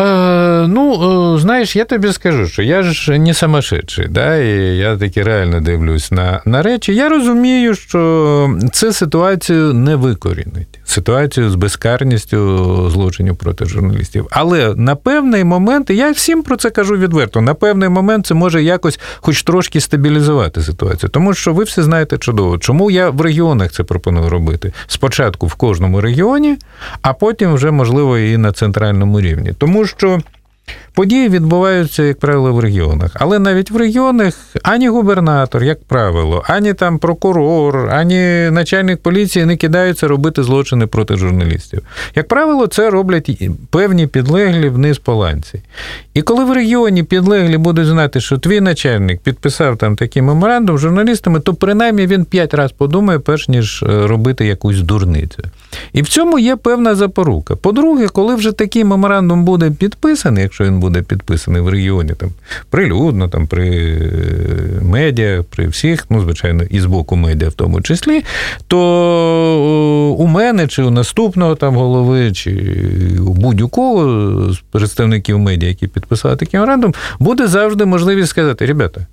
Е, 0.00 0.66
ну, 0.68 0.94
е, 1.34 1.38
знаєш, 1.38 1.76
я 1.76 1.84
тобі 1.84 2.12
скажу, 2.12 2.46
що 2.46 2.62
я 2.62 2.82
ж 2.82 3.18
не 3.18 3.34
самошедший, 3.34 4.08
да, 4.08 4.36
і 4.36 4.76
я 4.76 4.96
таки 4.96 5.22
реально 5.22 5.60
дивлюсь 5.60 6.12
на 6.12 6.40
на 6.44 6.62
речі. 6.62 6.94
Я 6.94 7.08
розумію, 7.08 7.74
що 7.74 8.58
це 8.72 8.92
ситуацію 8.92 9.74
не 9.74 9.96
викорінить, 9.96 10.80
ситуацію 10.84 11.50
з 11.50 11.54
безкарністю 11.54 12.90
злочинів 12.90 13.36
проти 13.36 13.64
журналістів. 13.64 14.26
Але 14.30 14.74
на 14.74 14.96
певний 14.96 15.44
момент, 15.44 15.90
я 15.90 16.10
всім 16.10 16.42
про 16.42 16.56
це 16.56 16.70
кажу 16.70 16.96
відверто, 16.96 17.40
на 17.40 17.54
певний 17.54 17.88
момент 17.88 18.26
це 18.26 18.34
може 18.34 18.62
якось 18.62 19.00
хоч 19.16 19.42
трошки 19.42 19.80
стабілізувати 19.80 20.62
ситуацію. 20.62 21.10
Тому 21.10 21.34
що 21.34 21.52
ви 21.52 21.64
всі 21.64 21.82
знаєте 21.82 22.18
чудово, 22.18 22.58
чому 22.58 22.90
я 22.90 23.10
в 23.10 23.20
регіонах 23.20 23.72
це 23.72 23.82
пропоную 23.82 24.28
робити. 24.28 24.72
Спочатку 24.86 25.46
в 25.46 25.54
кожному 25.54 26.00
регіоні, 26.00 26.56
а 27.02 27.12
потім 27.12 27.54
вже, 27.54 27.70
можливо, 27.70 28.18
і 28.18 28.36
на 28.36 28.52
центральному 28.52 29.20
рівні. 29.20 29.52
Тому 29.58 29.86
що 29.96 30.20
події 30.94 31.28
відбуваються, 31.28 32.02
як 32.02 32.18
правило, 32.18 32.52
в 32.52 32.60
регіонах. 32.60 33.10
Але 33.14 33.38
навіть 33.38 33.70
в 33.70 33.76
регіонах 33.76 34.34
ані 34.62 34.88
губернатор, 34.88 35.62
як 35.64 35.84
правило, 35.84 36.44
ані 36.46 36.74
там 36.74 36.98
прокурор, 36.98 37.90
ані 37.90 38.50
начальник 38.50 39.02
поліції 39.02 39.44
не 39.44 39.56
кидаються 39.56 40.08
робити 40.08 40.42
злочини 40.42 40.86
проти 40.86 41.16
журналістів. 41.16 41.82
Як 42.14 42.28
правило, 42.28 42.66
це 42.66 42.90
роблять 42.90 43.40
певні 43.70 44.06
підлеглі 44.06 44.68
вниз 44.68 44.98
по 44.98 45.14
ланці. 45.14 45.62
І 46.14 46.22
коли 46.22 46.44
в 46.44 46.52
регіоні 46.52 47.02
підлеглі 47.02 47.56
будуть 47.56 47.86
знати, 47.86 48.20
що 48.20 48.38
твій 48.38 48.60
начальник 48.60 49.20
підписав 49.20 49.76
там 49.76 49.96
такий 49.96 50.22
меморандум 50.22 50.78
з 50.78 50.80
журналістами, 50.80 51.40
то 51.40 51.54
принаймні 51.54 52.06
він 52.06 52.24
п'ять 52.24 52.54
разів 52.54 52.76
подумає, 52.76 53.18
перш 53.18 53.48
ніж 53.48 53.82
е, 53.82 54.06
робити 54.06 54.46
якусь 54.46 54.80
дурницю. 54.80 55.42
І 55.92 56.02
в 56.02 56.08
цьому 56.08 56.38
є 56.38 56.56
певна 56.56 56.94
запорука. 56.94 57.56
По-друге, 57.56 58.06
коли 58.08 58.34
вже 58.34 58.52
такий 58.52 58.84
меморандум 58.84 59.44
буде 59.44 59.70
підписаний, 59.70 60.42
якщо 60.42 60.59
він 60.64 60.80
буде 60.80 61.02
підписаний 61.02 61.62
в 61.62 61.68
регіоні, 61.68 62.12
там 62.14 62.30
прилюдно, 62.70 63.28
там 63.28 63.46
при 63.46 63.68
е, 63.68 64.10
медіа, 64.82 65.44
при 65.50 65.68
всіх, 65.68 66.06
ну, 66.10 66.20
звичайно, 66.20 66.62
і 66.62 66.80
з 66.80 66.86
боку 66.86 67.16
медіа 67.16 67.48
в 67.48 67.52
тому 67.52 67.82
числі, 67.82 68.24
то 68.66 70.16
у 70.18 70.26
мене 70.26 70.66
чи 70.66 70.82
у 70.82 70.90
наступного 70.90 71.54
там 71.54 71.76
голови, 71.76 72.32
чи 72.32 72.76
у 73.26 73.32
будь-якого 73.34 74.52
з 74.52 74.58
представників 74.70 75.38
медіа, 75.38 75.68
які 75.68 75.86
підписали 75.86 76.36
такий 76.36 76.60
меморандум, 76.60 76.94
буде 77.18 77.46
завжди 77.46 77.84
можливість 77.84 78.30
сказати: 78.30 78.66
ребята, 78.66 79.06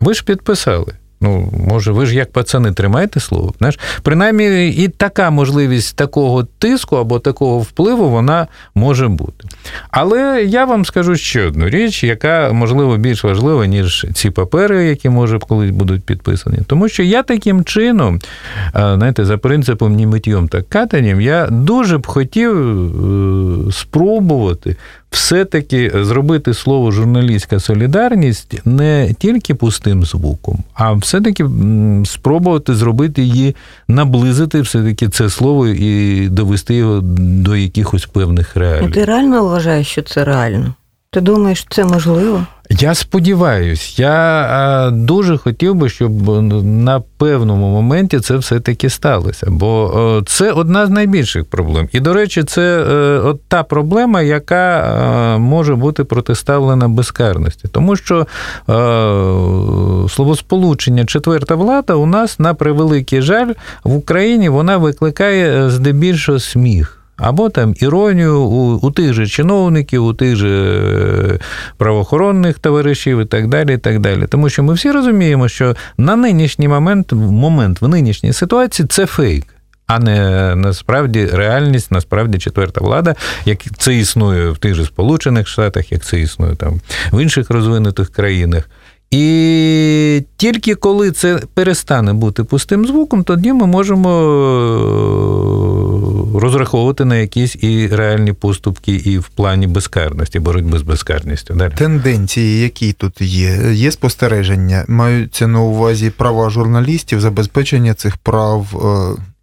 ви 0.00 0.14
ж 0.14 0.24
підписали. 0.24 0.92
Ну, 1.24 1.52
може, 1.68 1.92
ви 1.92 2.06
ж 2.06 2.14
як 2.14 2.32
пацани 2.32 2.72
тримаєте 2.72 3.20
слово. 3.20 3.54
Знаєш? 3.58 3.78
Принаймні, 4.02 4.68
і 4.68 4.88
така 4.88 5.30
можливість 5.30 5.96
такого 5.96 6.44
тиску 6.44 6.96
або 6.96 7.18
такого 7.18 7.58
впливу 7.58 8.10
вона 8.10 8.46
може 8.74 9.08
бути. 9.08 9.48
Але 9.90 10.44
я 10.44 10.64
вам 10.64 10.84
скажу 10.84 11.16
ще 11.16 11.46
одну 11.46 11.68
річ, 11.68 12.04
яка, 12.04 12.52
можливо, 12.52 12.96
більш 12.96 13.24
важлива, 13.24 13.66
ніж 13.66 14.06
ці 14.14 14.30
папери, 14.30 14.84
які, 14.84 15.08
може, 15.08 15.38
колись 15.38 15.70
будуть 15.70 16.04
підписані. 16.04 16.58
Тому 16.66 16.88
що 16.88 17.02
я 17.02 17.22
таким 17.22 17.64
чином, 17.64 18.20
знаєте, 18.74 19.24
за 19.24 19.38
принципом 19.38 19.94
ні 19.94 20.06
миттєм, 20.06 20.48
так 20.48 20.68
катанням, 20.68 21.20
я 21.20 21.46
дуже 21.46 21.98
б 21.98 22.06
хотів 22.06 22.52
е, 23.68 23.72
спробувати 23.72 24.76
все-таки 25.14 25.92
зробити 25.94 26.54
слово 26.54 26.90
журналістська 26.90 27.60
солідарність 27.60 28.66
не 28.66 29.14
тільки 29.18 29.54
пустим 29.54 30.04
звуком, 30.04 30.58
а 30.74 30.92
все-таки 30.92 31.46
спробувати 32.04 32.74
зробити 32.74 33.22
її, 33.22 33.56
наблизити 33.88 34.60
все-таки 34.60 35.08
це 35.08 35.30
слово 35.30 35.66
і 35.66 36.28
довести 36.28 36.74
його 36.74 37.00
до 37.02 37.56
якихось 37.56 38.06
певних 38.06 38.56
реалій. 38.56 38.90
Ти 38.90 39.04
реально 39.04 39.44
вважаєш, 39.44 39.86
що 39.86 40.02
це 40.02 40.24
реально? 40.24 40.74
Ти 41.14 41.20
думаєш, 41.20 41.66
це 41.70 41.84
можливо? 41.84 42.46
Я 42.70 42.94
сподіваюсь, 42.94 43.98
я 43.98 44.90
дуже 44.92 45.36
хотів 45.38 45.74
би, 45.74 45.88
щоб 45.88 46.12
на 46.64 47.02
певному 47.18 47.68
моменті 47.68 48.20
це 48.20 48.36
все-таки 48.36 48.90
сталося. 48.90 49.46
Бо 49.50 50.22
це 50.26 50.52
одна 50.52 50.86
з 50.86 50.90
найбільших 50.90 51.44
проблем. 51.44 51.88
І, 51.92 52.00
до 52.00 52.12
речі, 52.12 52.42
це 52.42 52.62
е, 52.62 53.18
от 53.18 53.42
та 53.48 53.62
проблема, 53.62 54.22
яка 54.22 55.36
може 55.38 55.74
бути 55.74 56.04
протиставлена 56.04 56.88
безкарності. 56.88 57.68
Тому 57.72 57.96
що 57.96 58.20
е, 58.20 58.26
словосполучення 60.08 61.04
четверта 61.04 61.54
влада 61.54 61.94
у 61.94 62.06
нас 62.06 62.38
на 62.38 62.54
превеликий 62.54 63.22
жаль 63.22 63.52
в 63.84 63.94
Україні 63.94 64.48
вона 64.48 64.76
викликає 64.76 65.66
е, 65.66 65.70
здебільшого 65.70 66.38
сміх. 66.38 67.03
Або 67.16 67.48
там 67.48 67.74
іронію 67.80 68.40
у, 68.40 68.74
у 68.74 68.90
тих 68.90 69.12
же 69.12 69.26
чиновників, 69.26 70.04
у 70.04 70.14
тих 70.14 70.36
же 70.36 71.38
правоохоронних 71.76 72.58
товаришів 72.58 73.20
і 73.20 73.24
так 73.24 73.48
далі. 73.48 73.74
і 73.74 73.78
так 73.78 74.00
далі. 74.00 74.26
Тому 74.28 74.48
що 74.48 74.62
ми 74.62 74.74
всі 74.74 74.90
розуміємо, 74.90 75.48
що 75.48 75.76
на 75.98 76.16
нинішній 76.16 76.68
момент, 76.68 77.12
момент 77.12 77.80
в 77.80 77.88
нинішній 77.88 78.32
ситуації 78.32 78.88
це 78.88 79.06
фейк. 79.06 79.44
А 79.86 79.98
не 79.98 80.54
насправді 80.56 81.26
реальність, 81.26 81.92
насправді 81.92 82.38
четверта 82.38 82.80
влада, 82.80 83.14
як 83.44 83.58
це 83.78 83.94
існує 83.94 84.50
в 84.50 84.58
тих 84.58 84.74
же 84.74 84.84
Сполучених 84.84 85.48
Штатах, 85.48 85.92
як 85.92 86.04
це 86.04 86.20
існує 86.20 86.54
там 86.56 86.80
в 87.12 87.22
інших 87.22 87.50
розвинутих 87.50 88.10
країнах. 88.10 88.68
І 89.14 90.24
тільки 90.36 90.74
коли 90.74 91.10
це 91.10 91.40
перестане 91.54 92.12
бути 92.12 92.44
пустим 92.44 92.86
звуком, 92.86 93.24
тоді 93.24 93.52
ми 93.52 93.66
можемо 93.66 94.10
розраховувати 96.34 97.04
на 97.04 97.16
якісь 97.16 97.56
і 97.60 97.86
реальні 97.86 98.32
поступки 98.32 98.92
і 98.92 99.18
в 99.18 99.28
плані 99.28 99.66
безкарності, 99.66 100.38
боротьби 100.38 100.78
з 100.78 100.82
безкарністю. 100.82 101.54
Далі. 101.54 101.72
Тенденції, 101.76 102.62
які 102.62 102.92
тут 102.92 103.20
є, 103.20 103.72
є 103.72 103.90
спостереження, 103.90 104.84
маються 104.88 105.46
на 105.46 105.60
увазі 105.60 106.10
права 106.10 106.50
журналістів, 106.50 107.20
забезпечення 107.20 107.94
цих 107.94 108.16
прав 108.16 108.66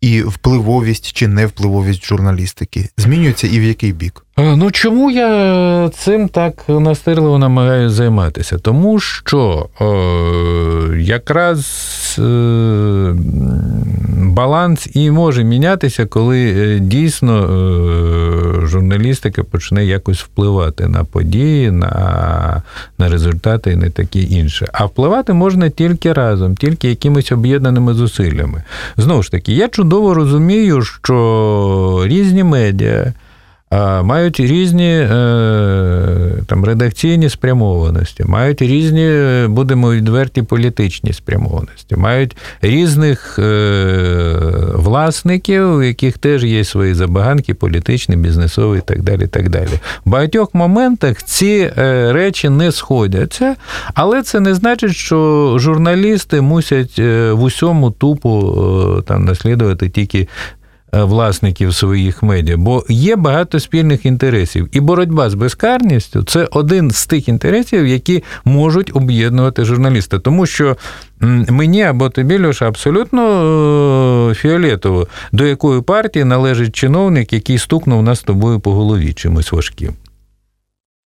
і 0.02 0.22
впливовість 0.22 1.14
чи 1.14 1.28
невпливовість 1.28 2.06
журналістики 2.06 2.90
змінюється 2.98 3.48
і 3.48 3.60
в 3.60 3.64
який 3.64 3.94
бік? 3.94 4.26
Ну 4.42 4.72
чому 4.72 5.12
я 5.12 5.90
цим 5.90 6.30
так 6.30 6.64
настирливо 6.68 7.38
намагаюся 7.38 7.96
займатися? 7.96 8.58
Тому 8.58 9.00
що 9.00 9.70
е, 9.82 9.86
якраз 11.02 11.66
е, 12.20 13.14
баланс 14.18 14.90
і 14.94 15.12
може 15.12 15.44
мінятися, 15.44 16.06
коли 16.06 16.80
дійсно. 16.82 17.44
Е, 17.44 18.32
журналістика 18.68 19.44
почне 19.44 19.86
якось 19.86 20.20
впливати 20.20 20.88
на 20.88 21.04
події, 21.04 21.72
на, 21.72 22.64
на 22.98 23.10
результати 23.10 23.72
і 23.72 23.76
не 23.76 23.90
таке 23.90 24.20
інше. 24.20 24.68
А 24.74 24.86
впливати 24.86 25.34
можна 25.34 25.70
тільки 25.70 26.14
разом, 26.14 26.56
тільки 26.56 26.90
якимись 26.90 27.32
об'єднаними 27.32 27.94
зусиллями. 27.94 28.64
Знову 28.98 29.24
ж 29.24 29.32
таки, 29.32 29.54
я 29.54 29.68
чудово 29.68 30.14
розумію, 30.14 30.82
що 30.82 32.04
різні 32.06 32.44
медіа 32.44 33.14
мають 34.04 34.40
різні 34.40 34.92
е, 34.92 35.08
там 36.48 36.66
редакційні 36.66 37.30
спрямованості, 37.30 38.24
мають 38.24 38.62
різні, 38.62 39.48
будемо 39.48 39.92
відверті, 39.92 40.42
політичні 40.42 41.14
спрямованості, 41.14 41.96
мають 41.96 42.38
різних 42.62 43.40
е, 43.40 43.44
власників, 44.74 45.76
у 45.76 45.84
яких 45.84 46.18
теж 46.18 46.44
є 46.44 46.64
свої 46.64 46.94
забаганки, 46.94 47.54
політичні, 47.54 48.16
бізнесові 48.16 48.78
і 48.78 48.82
так 48.82 49.04
далі. 49.04 49.28
так 49.28 49.50
далі. 49.50 49.80
В 50.06 50.10
багатьох 50.10 50.54
моментах 50.54 51.24
ці 51.24 51.72
е, 51.78 52.14
речі 52.14 52.50
не 52.50 52.72
сходяться, 52.72 53.56
але 53.94 54.24
це 54.24 54.40
не 54.40 54.56
значить, 54.56 54.96
що 54.96 55.56
журналісти 55.60 56.42
мусять 56.42 57.00
в 57.00 57.42
усьому 57.42 57.92
тупо 57.92 59.04
там 59.08 59.26
наслідувати 59.26 59.90
тільки 59.90 60.28
Е, 60.61 60.61
власників 60.92 61.76
своїх 61.76 62.24
медіа, 62.24 62.58
бо 62.58 62.86
є 62.90 63.16
багато 63.16 63.60
спільних 63.60 64.06
інтересів. 64.06 64.70
І 64.72 64.80
боротьба 64.80 65.30
з 65.30 65.34
безкарністю 65.34 66.24
це 66.24 66.48
один 66.52 66.92
з 66.92 67.08
тих 67.08 67.28
інтересів, 67.28 67.88
які 67.88 68.24
можуть 68.46 68.92
об'єднувати 68.94 69.66
журналіста. 69.66 70.20
Тому 70.20 70.46
що 70.46 70.78
мені 71.50 71.84
або 71.84 72.10
тобі, 72.10 72.46
Льоша, 72.46 72.68
абсолютно 72.68 73.22
е, 74.32 74.34
фіолетово, 74.34 75.08
до 75.32 75.46
якої 75.46 75.82
партії 75.82 76.26
належить 76.26 76.76
чиновник, 76.76 77.34
який 77.34 77.58
стукнув 77.58 78.04
нас 78.04 78.20
з 78.20 78.24
тобою 78.24 78.60
по 78.60 78.74
голові 78.74 79.14
чимось 79.14 79.52
важким. 79.52 79.94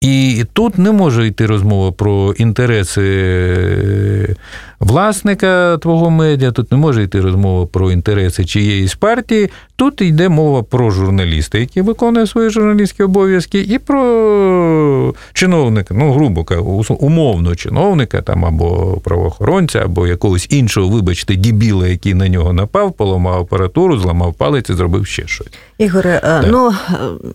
І 0.04 0.44
тут 0.52 0.78
не 0.78 0.92
може 0.92 1.26
йти 1.26 1.46
розмова 1.46 1.92
про 1.92 2.32
інтереси 2.32 4.36
власника 4.84 5.78
твого 5.78 6.10
медіа, 6.10 6.52
тут 6.52 6.72
не 6.72 6.78
може 6.78 7.02
йти 7.02 7.20
розмова 7.20 7.66
про 7.66 7.90
інтереси 7.90 8.44
чиєїсь 8.44 8.94
партії. 8.94 9.50
Тут 9.76 10.00
йде 10.00 10.28
мова 10.28 10.62
про 10.62 10.90
журналіста, 10.90 11.58
який 11.58 11.82
виконує 11.82 12.26
свої 12.26 12.50
журналістські 12.50 13.02
обов'язки, 13.02 13.60
і 13.60 13.78
про 13.78 15.14
чиновника, 15.32 15.94
ну, 15.94 16.12
грубо 16.12 16.44
кажучи, 16.44 16.94
умовно 16.94 17.56
чиновника 17.56 18.22
там 18.22 18.44
або 18.44 19.00
правоохоронця, 19.04 19.82
або 19.84 20.06
якогось 20.06 20.46
іншого, 20.50 20.88
вибачте, 20.88 21.36
дібіла, 21.36 21.88
який 21.88 22.14
на 22.14 22.28
нього 22.28 22.52
напав, 22.52 22.92
поламав 22.92 23.40
апаратуру, 23.40 23.98
зламав 23.98 24.34
палець 24.34 24.70
і 24.70 24.74
зробив 24.74 25.06
ще 25.06 25.26
щось. 25.26 25.48
Ігоре, 25.78 26.20
так. 26.22 26.44
ну 26.48 26.72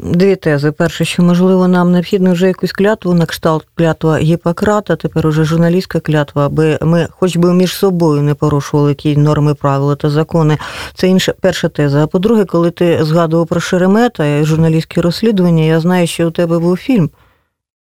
дві 0.04 0.36
тези. 0.36 0.72
Перше, 0.72 1.06
що 1.06 1.24
можливо 1.24 1.68
нам 1.68 1.92
необхідно 1.92 2.34
вже 2.34 2.48
якусь 2.48 2.72
клятву 2.72 3.14
на 3.14 3.26
кшталт 3.26 3.68
клятва 3.76 4.18
Гіппократа, 4.18 4.96
тепер 4.96 5.28
уже 5.28 5.44
журналістська 5.44 6.00
клятва, 6.00 6.46
аби 6.46 6.78
ми 6.82 7.08
хоч 7.12 7.38
би 7.40 7.54
між 7.54 7.74
собою 7.74 8.22
не 8.22 8.34
порушували 8.34 8.90
які 8.90 9.18
норми, 9.18 9.54
правила 9.54 9.96
та 9.96 10.10
закони. 10.10 10.58
Це 10.94 11.08
інша 11.08 11.34
перша 11.42 11.70
теза. 11.70 12.04
А 12.04 12.08
по-друге, 12.08 12.46
коли 12.46 12.72
ти 12.72 13.04
згадував 13.04 13.48
про 13.48 13.60
Шеремета 13.60 14.26
і 14.26 14.44
журналістські 14.44 15.02
розслідування, 15.02 15.64
я 15.64 15.80
знаю, 15.80 16.08
що 16.08 16.28
у 16.28 16.32
тебе 16.32 16.60
був 16.60 16.78
фільм. 16.78 17.10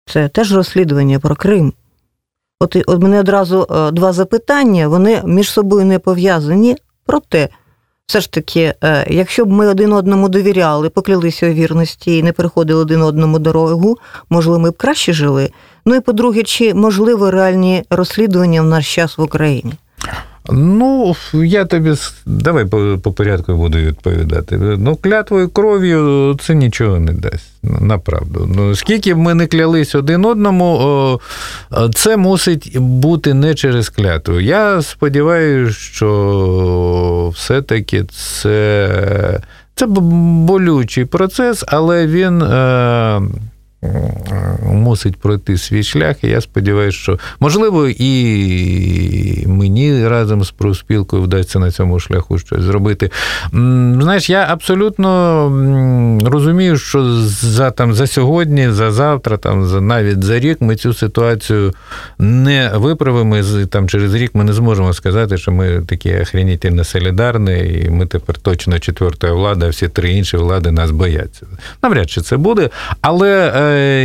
Це 0.07 0.29
теж 0.29 0.55
розслідування 0.55 1.19
про 1.19 1.37
Крим. 1.37 1.73
От 2.61 2.77
от 2.87 3.03
мене 3.03 3.21
одразу 3.21 3.67
е, 3.71 3.91
два 3.91 4.13
запитання, 4.13 4.89
вони 4.89 5.23
між 5.25 5.51
собою 5.51 5.87
не 5.87 5.99
пов'язані. 5.99 6.77
Проте, 7.07 7.49
все 8.07 8.21
ж 8.21 8.33
таки, 8.33 8.75
е, 8.85 9.07
якщо 9.11 9.45
б 9.45 9.53
ми 9.53 9.67
один 9.67 9.93
одному 9.93 10.29
довіряли, 10.29 10.89
поклялися 10.89 11.51
у 11.51 11.53
вірності 11.53 12.19
і 12.19 12.23
не 12.23 12.33
переходили 12.33 12.81
один 12.81 13.03
одному 13.03 13.39
дорогу, 13.39 13.99
можливо, 14.31 14.59
ми 14.59 14.71
б 14.71 14.77
краще 14.77 15.13
жили. 15.13 15.51
Ну 15.85 15.95
і 15.95 16.01
по-друге, 16.01 16.43
чи 16.43 16.75
можливо 16.75 17.31
реальні 17.31 17.85
розслідування 17.91 18.63
в 18.63 18.67
наш 18.67 18.95
час 18.95 19.19
в 19.19 19.23
Україні? 19.23 19.73
Ну, 20.53 21.17
я 21.33 21.65
тобі 21.65 21.95
давай 22.27 22.65
по, 22.65 22.99
по 23.03 23.13
порядку 23.13 23.55
буду 23.57 23.79
відповідати. 23.79 24.57
Ну, 24.59 24.97
клятвою 24.97 25.49
кров'ю 25.49 26.37
це 26.41 26.55
нічого 26.55 27.01
не 27.01 27.13
дасть. 27.13 27.53
Направду. 27.63 28.51
Ну, 28.57 28.75
скільки 28.75 29.15
б 29.15 29.19
ми 29.19 29.35
не 29.35 29.47
клялись 29.47 29.95
один 29.95 30.25
одному, 30.25 31.21
це 31.95 32.17
мусить 32.17 32.79
бути 32.79 33.35
не 33.35 33.55
через 33.55 33.89
клятву. 33.89 34.41
Я 34.41 34.83
сподіваюся, 34.83 35.73
що 35.73 37.33
все-таки 37.35 38.05
це 38.05 39.41
це 39.75 39.87
болючий 39.87 41.05
процес, 41.05 41.65
але 41.67 42.07
він. 42.07 42.43
Е, 43.85 44.59
мусить 44.65 45.17
пройти 45.17 45.59
свій 45.59 45.83
шлях. 45.83 46.25
І 46.25 46.29
я 46.29 46.41
сподіваюся, 46.41 46.99
що 46.99 47.19
можливо 47.41 47.89
і 47.89 49.45
мені 49.47 50.09
разом 50.09 50.45
з 50.45 50.51
профспілкою 50.51 51.23
вдасться 51.23 51.59
на 51.59 51.71
цьому 51.71 52.01
шляху 52.01 52.39
щось 52.39 52.63
зробити. 52.63 53.11
Знаєш, 54.01 54.31
я 54.31 54.47
абсолютно 54.51 55.05
розумію, 56.25 56.79
що 56.79 57.05
за 57.27 57.71
там 57.71 57.95
за 57.95 58.07
сьогодні, 58.07 58.71
за 58.71 58.93
завтра, 58.93 59.37
там 59.37 59.67
за 59.67 59.81
навіть 59.81 60.25
за 60.25 60.39
рік 60.39 60.61
ми 60.61 60.77
цю 60.77 60.95
ситуацію 60.95 61.73
не 62.19 62.71
виправимо. 62.75 63.37
Там 63.71 63.89
через 63.89 64.15
рік 64.15 64.35
ми 64.35 64.45
не 64.45 64.53
зможемо 64.53 64.93
сказати, 64.93 65.39
що 65.39 65.53
ми 65.53 65.83
такі 65.89 66.21
охренітельно 66.21 66.85
солідарні, 66.85 67.83
і 67.87 67.91
ми 67.91 68.07
тепер 68.07 68.39
точно 68.39 68.79
четверта 68.79 69.33
влада, 69.33 69.67
а 69.67 69.69
всі 69.69 69.89
три 69.89 70.11
інші 70.11 70.37
влади 70.37 70.71
нас 70.71 70.91
бояться. 70.91 71.47
Навряд 71.83 72.11
чи 72.11 72.21
це 72.21 72.37
буде, 72.37 72.71
але. 73.01 73.53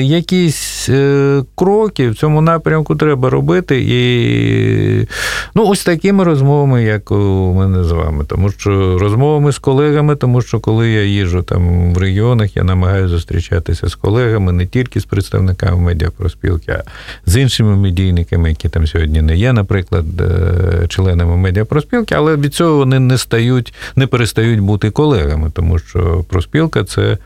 Якісь 0.04 0.90
е, 0.90 1.44
кроки 1.56 2.10
в 2.10 2.16
цьому 2.16 2.42
напрямку 2.42 2.96
треба 2.96 3.30
робити. 3.30 3.82
І 3.88 5.08
ну, 5.56 5.68
ось 5.68 5.84
такими 5.84 6.24
розмовами, 6.24 6.84
як 6.84 7.12
у 7.12 7.54
мене 7.54 7.84
з 7.84 7.92
вами. 7.92 8.26
Тому 8.28 8.52
що 8.52 9.00
розмовами 9.00 9.52
з 9.52 9.58
колегами, 9.58 10.16
тому 10.16 10.42
що 10.42 10.60
коли 10.60 10.90
я 10.90 11.04
їжу 11.04 11.42
там 11.42 11.94
в 11.94 11.98
регіонах, 11.98 12.56
я 12.58 12.64
намагаюся 12.64 13.08
зустрічатися 13.08 13.88
з 13.88 13.96
колегами 13.96 14.52
не 14.52 14.66
тільки 14.66 15.00
з 15.00 15.06
представниками 15.06 15.82
медіапроспілки, 15.82 16.72
а 16.72 16.84
з 17.26 17.38
іншими 17.38 17.76
медійниками, 17.76 18.50
які 18.50 18.70
там 18.70 18.88
сьогодні 18.88 19.22
не 19.22 19.38
є, 19.38 19.54
наприклад, 19.54 20.06
е, 20.22 20.88
членами 20.88 21.38
медіапроспілки, 21.38 22.16
але 22.16 22.36
від 22.36 22.54
цього 22.54 22.78
вони 22.78 23.00
не 23.00 23.18
стають, 23.18 23.74
не 23.96 24.08
перестають 24.08 24.60
бути 24.60 24.92
колегами, 24.92 25.52
тому 25.54 25.80
що 25.80 26.26
проспілка 26.30 26.84
це 26.84 27.18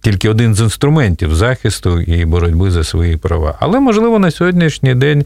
тільки 0.00 0.28
один 0.28 0.54
з 0.54 0.60
інструментів 0.60 1.34
захисту 1.34 2.00
і 2.00 2.24
боротьби 2.24 2.70
за 2.70 2.84
свої 2.84 3.16
права. 3.16 3.54
Але, 3.60 3.80
можливо, 3.80 4.18
на 4.18 4.30
сьогоднішній 4.30 4.94
день 4.94 5.24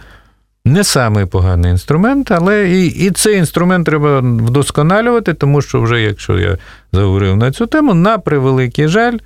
не 0.64 0.84
самий 0.84 1.26
поганий 1.26 1.70
інструмент, 1.70 2.30
але 2.30 2.70
і 2.70 2.86
і 2.86 3.10
цей 3.10 3.38
інструмент 3.38 3.86
треба 3.86 4.20
вдосконалювати, 4.20 5.34
тому 5.34 5.62
що 5.62 5.80
вже, 5.80 6.00
якщо 6.00 6.38
я 6.38 6.58
заговорив 6.92 7.36
на 7.36 7.52
цю 7.52 7.66
тему, 7.66 7.94
на 7.94 8.18
превеликий 8.18 8.88
жаль. 8.88 9.18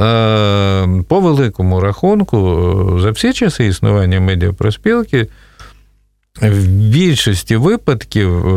Е, 0.00 1.02
по 1.08 1.20
великому 1.20 1.80
рахунку, 1.80 2.36
е, 2.96 3.00
за 3.00 3.10
всі 3.10 3.32
часи 3.32 3.66
існування 3.66 4.20
медіапроспілки 4.20 5.28
в 6.42 6.66
більшості 6.66 7.56
випадків 7.56 8.46
е, 8.46 8.50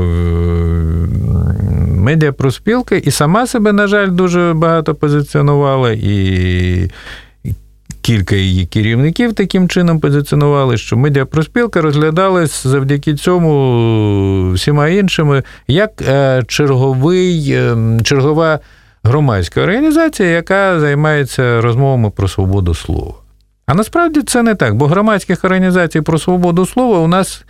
медіапроспілка 1.95 2.95
і 2.95 3.11
сама 3.11 3.47
себе, 3.47 3.73
на 3.73 3.87
жаль, 3.87 4.11
дуже 4.11 4.53
багато 4.55 4.95
позиціонувала, 4.95 5.91
і 5.91 6.91
кілька 8.01 8.35
її 8.35 8.65
керівників 8.65 9.33
таким 9.33 9.69
чином 9.69 9.99
позиціонували, 9.99 10.77
що 10.77 10.97
медіапроспілка 10.97 11.81
розглядалась 11.81 12.67
завдяки 12.67 13.15
цьому 13.15 14.51
всіма 14.51 14.87
іншими 14.87 15.43
як 15.67 15.91
е, 16.01 16.43
черговий, 16.47 17.51
е, 17.51 17.77
чергова 18.03 18.59
громадська 19.03 19.61
організація, 19.61 20.29
яка 20.29 20.79
займається 20.79 21.61
розмовами 21.61 22.09
про 22.09 22.27
свободу 22.27 22.73
слова. 22.73 23.13
А 23.65 23.73
насправді 23.73 24.21
це 24.21 24.43
не 24.43 24.55
так, 24.55 24.75
бо 24.75 24.87
громадських 24.87 25.45
організацій 25.45 26.01
про 26.01 26.17
свободу 26.19 26.65
слова 26.65 26.99
у 26.99 27.07
нас 27.07 27.45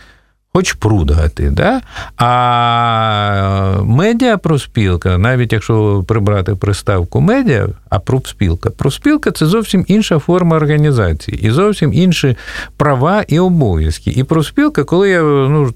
хоч 0.58 0.74
прудгати. 0.74 1.50
Да? 1.50 1.82
А 2.18 3.82
медіа 3.84 4.38
проспілка, 4.38 5.18
навіть 5.18 5.54
якщо 5.54 6.04
прибрати 6.08 6.56
приставку 6.56 7.22
медіа, 7.22 7.68
а 7.90 8.00
профспілка, 8.00 8.70
профспілка 8.70 9.32
це 9.32 9.46
зовсім 9.46 9.86
інша 9.88 10.20
форма 10.20 10.56
організації 10.56 11.40
і 11.48 11.52
зовсім 11.52 11.94
інші 11.94 12.38
права 12.78 13.24
і 13.28 13.40
обов'язки. 13.40 14.12
І 14.12 14.24
профспілка, 14.24 14.84
коли 14.84 15.10
я 15.10 15.22
ну, 15.22 15.74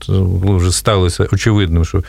вже 0.57 0.71
сталося 0.71 1.27
очевидним, 1.31 1.85
що 1.85 2.03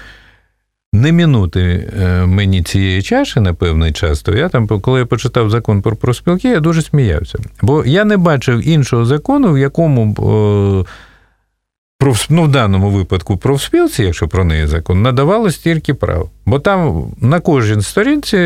не 0.93 1.13
мінути 1.13 1.91
е, 2.01 2.27
мені 2.27 2.63
цієї 2.63 3.03
чаші 3.03 3.41
на 3.41 3.55
певний 3.55 3.93
час, 3.93 4.23
то 4.23 4.33
я 4.33 4.49
там, 4.49 4.67
коли 4.67 5.01
я 5.01 5.07
почитав 5.07 5.51
закон 5.51 5.83
про 5.83 5.97
профспілки, 5.97 6.49
я 6.49 6.61
дуже 6.61 6.83
сміявся. 6.83 7.39
Бо 7.63 7.85
я 7.85 8.05
не 8.05 8.17
бачив 8.17 8.69
іншого 8.69 9.05
закону, 9.05 9.53
в 9.53 9.59
якому 9.59 10.15
ну, 12.31 12.43
в 12.43 12.49
даному 12.49 12.91
випадку 12.91 13.37
профспілці, 13.37 14.03
якщо 14.03 14.29
про 14.29 14.45
неї 14.45 14.67
закон, 14.67 15.03
надавалось 15.03 15.59
тільки 15.59 15.95
прав. 15.95 16.31
Бо 16.47 16.59
там 16.59 17.05
на 17.21 17.41
кожній 17.41 17.83
сторінці 17.83 18.37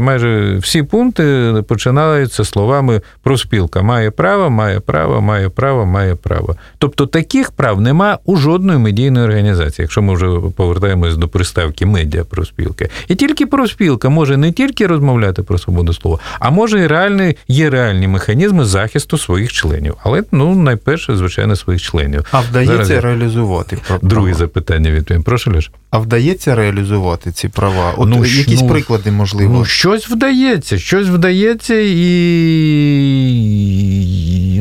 майже 0.00 0.56
всі 0.56 0.82
пункти 0.82 1.54
починаються 1.68 2.44
словами 2.44 3.00
профспілка 3.22 3.82
має 3.82 4.10
право, 4.10 4.50
має 4.50 4.80
право, 4.80 5.20
має 5.20 5.48
право, 5.48 5.86
має 5.86 6.14
право. 6.14 6.56
Тобто 6.78 7.06
таких 7.06 7.50
прав 7.50 7.80
нема 7.80 8.18
у 8.24 8.36
жодної 8.36 8.78
медійної 8.78 9.26
організації, 9.26 9.84
якщо 9.84 10.02
ми 10.02 10.14
вже 10.14 10.26
повертаємось 10.56 11.16
до 11.16 11.28
приставки 11.28 11.86
медіа 11.86 12.24
профспілка. 12.24 12.88
І 13.08 13.14
тільки 13.14 13.46
профспілка 13.46 14.08
може 14.08 14.36
не 14.36 14.52
тільки 14.52 14.86
розмовляти 14.86 15.42
про 15.42 15.58
свободу 15.58 15.92
слова, 15.92 16.18
а 16.38 16.50
може 16.50 16.80
і 16.80 16.86
реальні, 16.86 17.36
є 17.48 17.70
реальні 17.70 18.08
механізми 18.08 18.64
захисту 18.64 19.18
своїх 19.18 19.52
членів. 19.52 19.94
Але 20.02 20.22
ну 20.32 20.54
найперше, 20.54 21.16
звичайно, 21.16 21.56
своїх 21.56 21.82
членів. 21.82 22.24
А 22.30 22.40
вдається 22.40 22.84
Зараз 22.84 23.04
реалізувати? 23.04 23.78
Друге 24.02 24.34
запитання 24.34 24.90
відповім. 24.90 25.22
Прошу 25.22 25.52
Леш. 25.52 25.70
А 25.90 25.98
вдається 25.98 26.54
реалізувати 26.54 27.32
ці 27.34 27.48
права? 27.48 27.94
От 27.96 28.08
Ну, 28.08 28.24
якісь 28.24 28.62
ну, 28.62 28.68
приклади, 28.68 29.10
можливо. 29.10 29.58
Ну, 29.58 29.64
щось 29.64 30.08
вдається, 30.08 30.78
щось 30.78 31.08
вдається, 31.08 31.74
і 31.74 32.04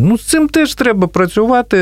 ну, 0.02 0.18
з 0.18 0.22
цим 0.22 0.50
теж 0.50 0.76
треба 0.76 1.08
працювати, 1.08 1.78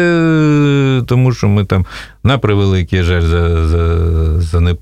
тому 1.07 1.33
що 1.33 1.47
ми 1.47 1.65
там 1.65 1.85
на 2.23 2.37
превеликий 2.37 3.03
жаль 3.03 3.21
за, 3.21 3.67
за, 3.67 4.41
за, 4.41 4.59
не, 4.59 4.75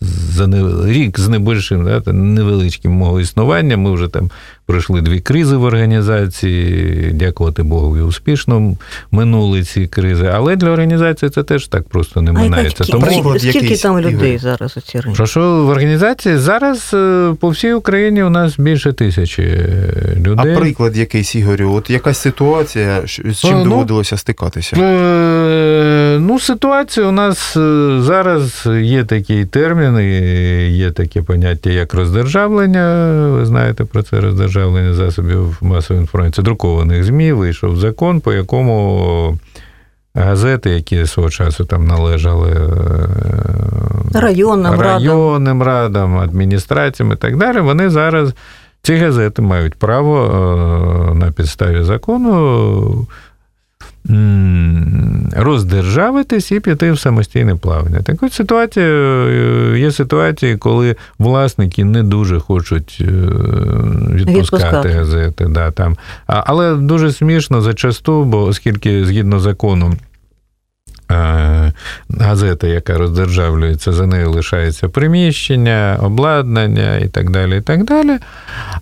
за 0.00 0.46
не, 0.46 0.92
рік 0.92 1.20
з 1.20 1.28
небольшим, 1.28 1.84
да, 1.84 2.12
невеличким 2.12 2.92
мого 2.92 3.20
існування. 3.20 3.76
Ми 3.76 3.92
вже 3.92 4.08
там 4.08 4.30
пройшли 4.72 5.00
дві 5.00 5.20
кризи 5.20 5.56
в 5.56 5.64
організації, 5.64 7.10
дякувати 7.12 7.62
Богу, 7.62 7.98
і 7.98 8.00
успішно 8.00 8.76
минули 9.10 9.62
ці 9.62 9.86
кризи. 9.86 10.30
Але 10.34 10.56
для 10.56 10.70
організації 10.70 11.30
це 11.30 11.42
теж 11.42 11.66
так 11.66 11.88
просто 11.88 12.22
не 12.22 12.32
минається. 12.32 12.84
Тому 12.84 13.06
скільки 13.38 13.58
якийсь, 13.58 13.80
там 13.80 14.00
людей 14.00 14.28
Ігор? 14.28 14.40
зараз 14.40 14.76
у 14.76 14.80
цій 14.80 14.98
організації? 14.98 15.16
Прошу 15.16 15.66
в 15.66 15.68
організації 15.68 16.36
зараз 16.36 16.90
е, 16.94 17.34
по 17.40 17.48
всій 17.48 17.72
Україні 17.72 18.22
у 18.22 18.30
нас 18.30 18.58
більше 18.58 18.92
тисячі 18.92 19.42
е, 19.42 20.36
А 20.36 20.42
приклад 20.42 20.96
якийсь, 20.96 21.34
Ігорю, 21.34 21.72
от 21.72 21.90
якась 21.90 22.18
ситуація, 22.18 23.02
з 23.06 23.38
чим 23.40 23.58
ну, 23.58 23.64
доводилося 23.64 24.16
стикатися? 24.16 24.76
Е, 24.76 26.18
Ну, 26.18 26.40
ситуація 26.40 27.06
у 27.06 27.12
нас 27.12 27.56
е, 27.56 27.96
зараз 28.00 28.68
є 28.80 29.04
такий 29.04 29.44
термін, 29.44 30.00
є 30.70 30.90
таке 30.90 31.22
поняття, 31.22 31.70
як 31.70 31.94
роздержавлення. 31.94 33.16
Ви 33.28 33.46
знаєте 33.46 33.84
про 33.84 34.02
це 34.02 34.20
роздержавлення 34.20 34.61
засобів 34.94 35.58
масової 35.60 36.00
інформації, 36.00 36.44
друкованих 36.44 37.04
ЗМІ. 37.04 37.32
Вийшов 37.32 37.76
закон, 37.76 38.20
по 38.20 38.32
якому 38.32 39.38
газети, 40.14 40.70
які 40.70 41.06
свого 41.06 41.30
часу 41.30 41.64
там 41.64 41.86
належали 41.86 42.50
е, 42.50 44.20
Районним 44.20 44.72
радам. 44.72 44.80
районним 44.80 45.62
радам, 45.62 46.18
адміністраціям 46.18 47.12
і 47.12 47.16
так 47.16 47.36
далі, 47.36 47.60
вони 47.60 47.90
зараз, 47.90 48.34
ці 48.82 48.96
газети 48.96 49.42
мають 49.42 49.74
право 49.74 50.24
е, 50.24 51.14
на 51.14 51.32
підставі 51.32 51.82
закону 51.82 53.06
роздержавитись 55.36 56.52
і 56.52 56.60
піти 56.60 56.92
в 56.92 56.98
самостійне 56.98 57.56
плавання. 57.56 58.00
Так 58.02 58.22
от 58.22 58.32
ситуація, 58.32 58.86
е, 58.86 59.78
є 59.78 59.90
ситуації, 59.90 60.56
коли 60.56 60.96
власники 61.18 61.84
не 61.84 62.02
дуже 62.02 62.40
хочуть 62.40 62.98
е, 63.00 63.04
відпускати, 63.04 64.40
Відпускати. 64.40 64.88
газети. 64.88 65.46
Да, 65.50 65.70
там. 65.70 65.96
Але 66.26 66.74
дуже 66.74 67.12
смішно 67.12 67.60
зачасту, 67.60 68.24
бо 68.24 68.44
оскільки 68.44 69.04
згідно 69.04 69.40
закону. 69.40 69.94
Е, 71.12 71.72
Газета, 72.20 72.66
яка 72.66 72.98
роздержавлюється, 72.98 73.92
за 73.92 74.06
нею 74.06 74.30
лишається 74.30 74.88
приміщення, 74.88 75.98
обладнання 76.02 76.96
і 76.96 77.08
так 77.08 77.30
далі. 77.30 77.58
і 77.58 77.60
так 77.60 77.84
далі. 77.84 78.18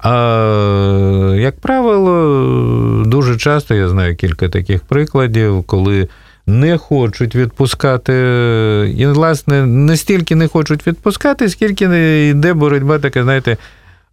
А, 0.00 1.34
як 1.36 1.60
правило, 1.60 3.04
дуже 3.06 3.36
часто 3.36 3.74
я 3.74 3.88
знаю 3.88 4.16
кілька 4.16 4.48
таких 4.48 4.80
прикладів, 4.80 5.64
коли 5.66 6.08
не 6.46 6.78
хочуть 6.78 7.34
відпускати, 7.34 8.12
і, 8.96 9.06
власне, 9.06 9.66
не 9.66 9.96
стільки 9.96 10.34
не 10.34 10.48
хочуть 10.48 10.86
відпускати, 10.86 11.48
скільки 11.48 12.28
йде 12.28 12.54
боротьба 12.54 12.98
така, 12.98 13.22
знаєте, 13.22 13.56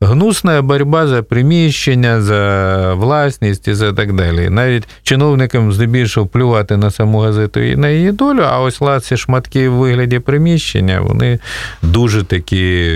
гнусна 0.01 0.61
боротьба 0.61 1.07
за 1.07 1.23
приміщення, 1.23 2.21
за 2.21 2.93
власність 2.93 3.67
і 3.67 3.73
за 3.73 3.93
так 3.93 4.13
далі. 4.13 4.49
Навіть 4.49 4.87
чиновникам 5.03 5.73
здебільшого 5.73 6.27
плювати 6.27 6.77
на 6.77 6.91
саму 6.91 7.19
газету 7.19 7.59
і 7.59 7.75
на 7.75 7.89
її 7.89 8.11
долю, 8.11 8.41
а 8.43 8.59
ось 8.59 8.81
ці 9.01 9.17
шматки 9.17 9.69
в 9.69 9.73
вигляді 9.73 10.19
приміщення, 10.19 11.01
вони 11.01 11.39
дуже 11.81 12.23
такі 12.23 12.93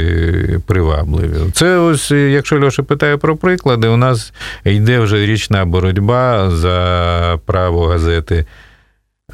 привабливі. 0.65 1.51
Це 1.53 1.77
ось, 1.77 2.11
якщо 2.11 2.59
Льоша 2.59 2.83
питає 2.83 3.17
про 3.17 3.35
приклади, 3.35 3.87
у 3.87 3.97
нас 3.97 4.33
йде 4.65 4.99
вже 4.99 5.25
річна 5.25 5.65
боротьба 5.65 6.49
за 6.49 7.39
право 7.45 7.87
газети. 7.87 8.45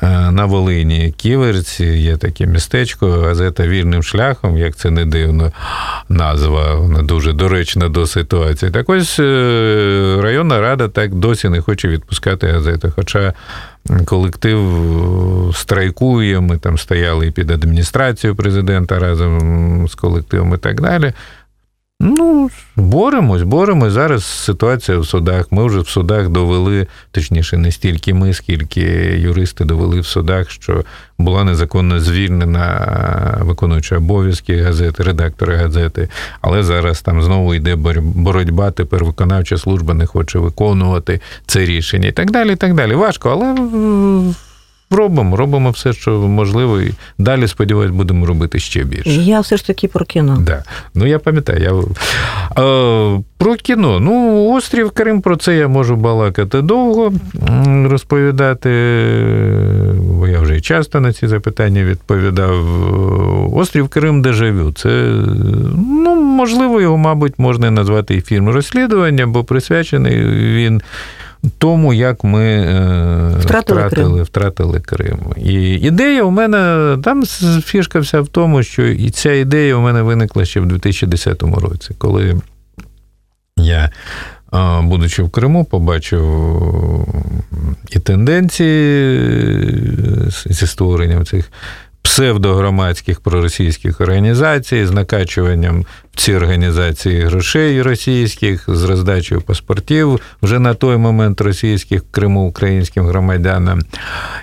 Е, 0.02 0.32
На 0.32 0.46
Волині 0.46 1.14
Ківерці 1.18 1.86
є 1.86 2.18
таке 2.18 2.46
містечко, 2.46 3.12
газета 3.12 3.68
вільним 3.68 4.04
шляхом, 4.04 4.58
як 4.58 4.76
це 4.76 4.90
не 4.90 5.06
дивно, 5.06 5.52
назва 6.10 6.76
вона 6.76 7.02
дуже 7.02 7.34
доречна 7.34 7.90
до 7.90 8.08
ситуації. 8.08 8.72
Так 8.72 8.90
ось 8.90 9.20
е, 9.20 10.20
районна 10.22 10.62
рада 10.62 10.88
так 10.88 11.16
досі 11.16 11.50
не 11.50 11.62
хоче 11.62 11.88
відпускати 11.88 12.48
газети. 12.48 12.92
Хоча 12.96 13.34
колектив 14.06 14.60
страйкує, 15.56 16.40
ми 16.40 16.58
там 16.58 16.78
стояли 16.78 17.28
і 17.28 17.32
під 17.32 17.52
адміністрацією 17.52 18.36
президента 18.36 19.00
разом 19.00 19.88
з 19.88 19.96
колективом 19.96 20.54
і 20.54 20.58
так 20.58 20.82
далі. 20.82 21.14
Ну, 22.00 22.50
боремось, 22.76 23.42
боремось. 23.42 23.94
Зараз 23.94 24.26
ситуація 24.26 24.98
в 24.98 25.06
судах. 25.06 25.52
Ми 25.52 25.66
вже 25.66 25.80
в 25.80 25.88
судах 25.88 26.30
довели, 26.30 26.88
точніше, 27.12 27.58
не 27.58 27.72
стільки 27.72 28.14
ми, 28.14 28.34
скільки 28.34 28.82
юристи 29.20 29.66
довели 29.66 30.00
в 30.00 30.06
судах, 30.06 30.50
що 30.50 30.84
була 31.18 31.44
незаконно 31.44 32.00
звільнена 32.00 33.38
виконуюча 33.42 33.98
обов'язки 33.98 34.62
газети, 34.62 35.04
редактори 35.04 35.56
газети. 35.56 36.10
Але 36.42 36.64
зараз 36.64 37.02
там 37.02 37.24
знову 37.24 37.54
йде 37.56 37.76
бор- 37.76 38.02
боротьба. 38.02 38.72
Тепер 38.72 39.06
виконавча 39.06 39.58
служба 39.58 39.94
не 39.94 40.06
хоче 40.06 40.40
виконувати 40.40 41.22
це 41.46 41.66
рішення 41.66 42.08
і 42.08 42.12
так 42.12 42.32
далі. 42.32 42.54
і 42.54 42.56
так 42.56 42.74
далі. 42.74 42.96
Важко, 42.96 43.30
але 43.30 43.56
робимо, 44.92 45.38
робимо 45.38 45.70
все, 45.70 45.94
що 45.94 46.12
можливо, 46.12 46.82
і 46.82 46.92
далі, 47.18 47.48
сподіваюсь, 47.48 47.92
будемо 47.92 48.26
робити 48.26 48.60
ще 48.60 48.84
більше. 48.84 49.10
Я 49.10 49.40
все 49.40 49.58
ж 49.58 49.68
таки 49.68 49.88
про 49.88 50.06
кіно. 50.06 50.38
Да. 50.42 50.64
Ну, 50.96 51.08
я 51.08 51.20
пам'ятаю. 51.20 51.62
Я... 51.62 52.64
Е, 52.64 53.22
про 53.38 53.56
кіно. 53.56 54.00
Ну, 54.00 54.46
острів 54.54 54.92
Крим, 54.92 55.22
про 55.22 55.36
це 55.36 55.56
я 55.56 55.68
можу 55.68 55.96
балакати 55.96 56.62
довго, 56.62 57.14
розповідати, 57.86 58.70
бо 60.00 60.28
я 60.28 60.40
вже 60.40 60.62
часто 60.62 61.00
на 61.00 61.14
ці 61.14 61.28
запитання 61.28 61.84
відповідав. 61.84 62.66
Острів 63.58 63.90
Крим 63.90 64.22
дежавю. 64.22 64.72
Це, 64.72 64.90
ну, 65.78 66.16
можливо, 66.16 66.82
його, 66.82 66.98
мабуть, 66.98 67.40
можна 67.40 67.72
назвати 67.72 68.16
і 68.16 68.22
фільм 68.22 68.50
розслідування, 68.50 69.28
бо 69.28 69.44
присвячений 69.44 70.24
він. 70.56 70.82
Тому, 71.58 71.94
як 71.94 72.24
ми 72.24 72.44
е, 72.44 73.36
Втратили 73.40 73.82
втратили, 73.82 74.14
Крим. 74.14 74.24
втратили 74.24 74.80
Крим. 74.80 75.20
І 75.38 75.54
ідея 75.74 76.24
у 76.24 76.32
мене, 76.32 76.98
там 77.04 77.26
фішка 77.64 78.00
вся 78.00 78.22
в 78.22 78.28
тому, 78.28 78.64
що 78.64 78.86
і 78.88 79.10
ця 79.10 79.34
ідея 79.34 79.76
у 79.76 79.82
мене 79.82 80.02
виникла 80.02 80.46
ще 80.46 80.60
в 80.60 80.66
2010 80.66 81.44
році, 81.44 81.96
коли 81.98 82.36
я, 83.58 83.92
будучи 84.82 85.24
в 85.24 85.30
Криму, 85.30 85.66
побачив 85.66 86.24
і 87.90 88.00
тенденції 88.00 89.20
зі 90.46 90.68
створенням 90.68 91.26
цих 91.26 91.52
псевдогромадських 92.08 93.20
проросійських 93.20 94.02
організацій, 94.02 94.86
з 94.86 94.92
накачуванням 94.92 95.86
в 96.14 96.20
ці 96.20 96.34
організації 96.34 97.22
грошей 97.22 97.82
російських, 97.82 98.64
з 98.68 98.84
роздачею 98.84 99.42
паспортів 99.42 100.20
вже 100.42 100.60
на 100.60 100.74
той 100.74 100.98
момент 100.98 101.42
російських 101.42 102.02
в 102.02 102.12
Криму 102.12 102.48
українським 102.48 103.06
громадянам, 103.06 103.82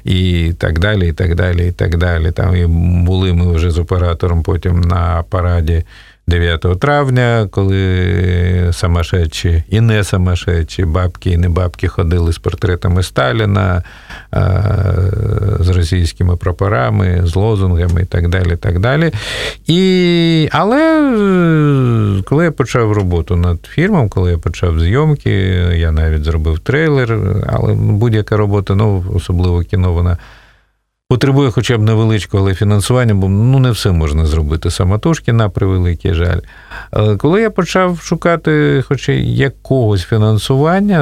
і 0.04 0.52
так 0.58 0.78
далі, 0.78 1.08
і 1.08 1.12
так 1.12 1.34
далі, 1.34 1.68
і 1.68 1.72
так 1.72 1.98
далі. 1.98 2.30
Там 2.30 2.56
і 2.56 2.66
були 3.06 3.32
ми 3.32 3.52
вже 3.52 3.70
з 3.70 3.78
оператором 3.78 4.42
потім 4.42 4.80
на 4.80 5.24
параді. 5.30 5.84
9 6.26 6.80
травня, 6.80 7.48
коли 7.50 8.68
самошедші 8.72 9.64
і 9.68 9.80
не 9.80 10.04
самошедші, 10.04 10.84
бабки 10.84 11.30
і 11.30 11.36
не 11.36 11.48
бабки 11.48 11.88
ходили 11.88 12.32
з 12.32 12.38
портретами 12.38 13.02
Сталіна, 13.02 13.82
російськими 15.84 16.36
прапорами, 16.36 17.20
з 17.24 17.36
лозунгами 17.36 18.02
і 18.02 18.04
так 18.04 18.28
далі. 18.28 18.56
так 18.56 18.78
далі. 18.78 19.12
І, 19.66 20.48
але 20.52 20.80
е, 22.18 22.22
коли 22.22 22.44
я 22.44 22.50
почав 22.50 22.92
роботу 22.92 23.36
над 23.36 23.66
фільмом, 23.66 24.08
коли 24.08 24.30
я 24.30 24.38
почав 24.38 24.80
зйомки, 24.80 25.30
я 25.76 25.92
навіть 25.92 26.24
зробив 26.24 26.58
трейлер, 26.58 27.18
але 27.46 27.74
будь-яка 27.74 28.36
робота, 28.36 28.74
ну, 28.74 29.04
особливо 29.14 29.60
кіно, 29.60 29.92
вона 29.92 30.18
потребує 31.08 31.50
хоча 31.50 31.78
б 31.78 31.82
невеличкого 31.82 32.42
але 32.42 32.54
фінансування, 32.54 33.14
бо 33.14 33.28
ну 33.28 33.58
не 33.58 33.70
все 33.70 33.92
можна 33.92 34.26
зробити 34.26 34.70
самотужки, 34.70 35.32
на 35.32 35.48
превеликий 35.48 36.14
жаль. 36.14 36.38
Коли 37.18 37.40
я 37.40 37.50
почав 37.50 38.00
шукати 38.00 38.84
хоч 38.88 39.08
якогось 39.08 40.02
фінансування, 40.02 40.98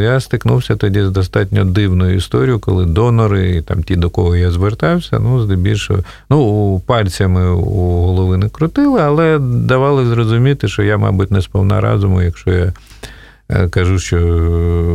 я 0.00 0.20
стикнувся 0.20 0.76
тоді 0.76 1.02
з 1.02 1.10
достатньо 1.10 1.64
дивною 1.64 2.16
історією, 2.16 2.58
коли 2.58 2.84
донори, 2.84 3.62
там 3.62 3.82
ті, 3.82 3.96
до 3.96 4.10
кого 4.10 4.36
я 4.36 4.50
звертався, 4.50 5.18
ну, 5.18 5.42
здебільшого, 5.42 6.00
ну, 6.30 6.82
пальцями 6.86 7.50
у 7.50 8.04
голови 8.06 8.36
не 8.36 8.48
крутили, 8.48 9.00
але 9.00 9.38
давали 9.38 10.06
зрозуміти, 10.06 10.68
що 10.68 10.82
я, 10.82 10.98
мабуть, 10.98 11.30
не 11.30 11.42
сповна 11.42 11.80
разуму, 11.80 12.22
якщо 12.22 12.50
я. 12.50 12.72
Е, 13.48 13.68
кажу, 13.68 13.98
що 13.98 14.18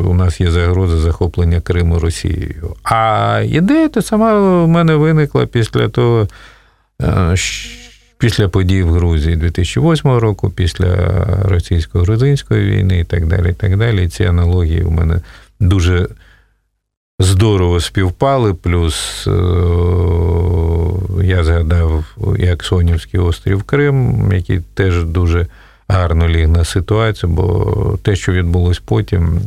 у 0.07 0.13
нас 0.13 0.41
є 0.41 0.51
загроза 0.51 0.97
захоплення 0.97 1.61
Криму 1.61 1.99
Росією. 1.99 2.75
А 2.83 3.43
ідея 3.45 3.89
та 3.89 4.01
сама 4.01 4.63
в 4.63 4.67
мене 4.67 4.95
виникла 4.95 5.45
після 5.45 5.89
того, 5.89 6.27
е, 7.01 7.35
після 8.17 8.47
подій 8.47 8.83
в 8.83 8.91
Грузії 8.91 9.35
2008 9.35 10.19
року, 10.19 10.49
після 10.49 10.95
російсько-грузинської 11.45 12.65
війни 12.65 12.99
і 12.99 13.03
так 13.03 13.27
далі. 13.27 13.49
І 13.49 13.53
так 13.53 13.77
далі. 13.77 14.07
ці 14.07 14.23
аналогії 14.23 14.83
у 14.83 14.91
мене 14.91 15.21
дуже 15.59 16.07
здорово 17.19 17.79
співпали. 17.79 18.53
Плюс 18.53 19.27
е, 19.27 19.31
я 21.23 21.43
згадав 21.43 22.05
як 22.37 22.63
Сонівський 22.63 23.19
острів 23.19 23.63
Крим, 23.63 24.29
який 24.33 24.59
теж 24.73 25.03
дуже 25.03 25.47
гарно 25.91 26.27
ліг 26.27 26.47
на 26.47 26.65
ситуацію, 26.65 27.30
бо 27.30 27.97
те, 28.04 28.15
що 28.15 28.32
відбулось 28.32 28.80
потім, 28.80 29.41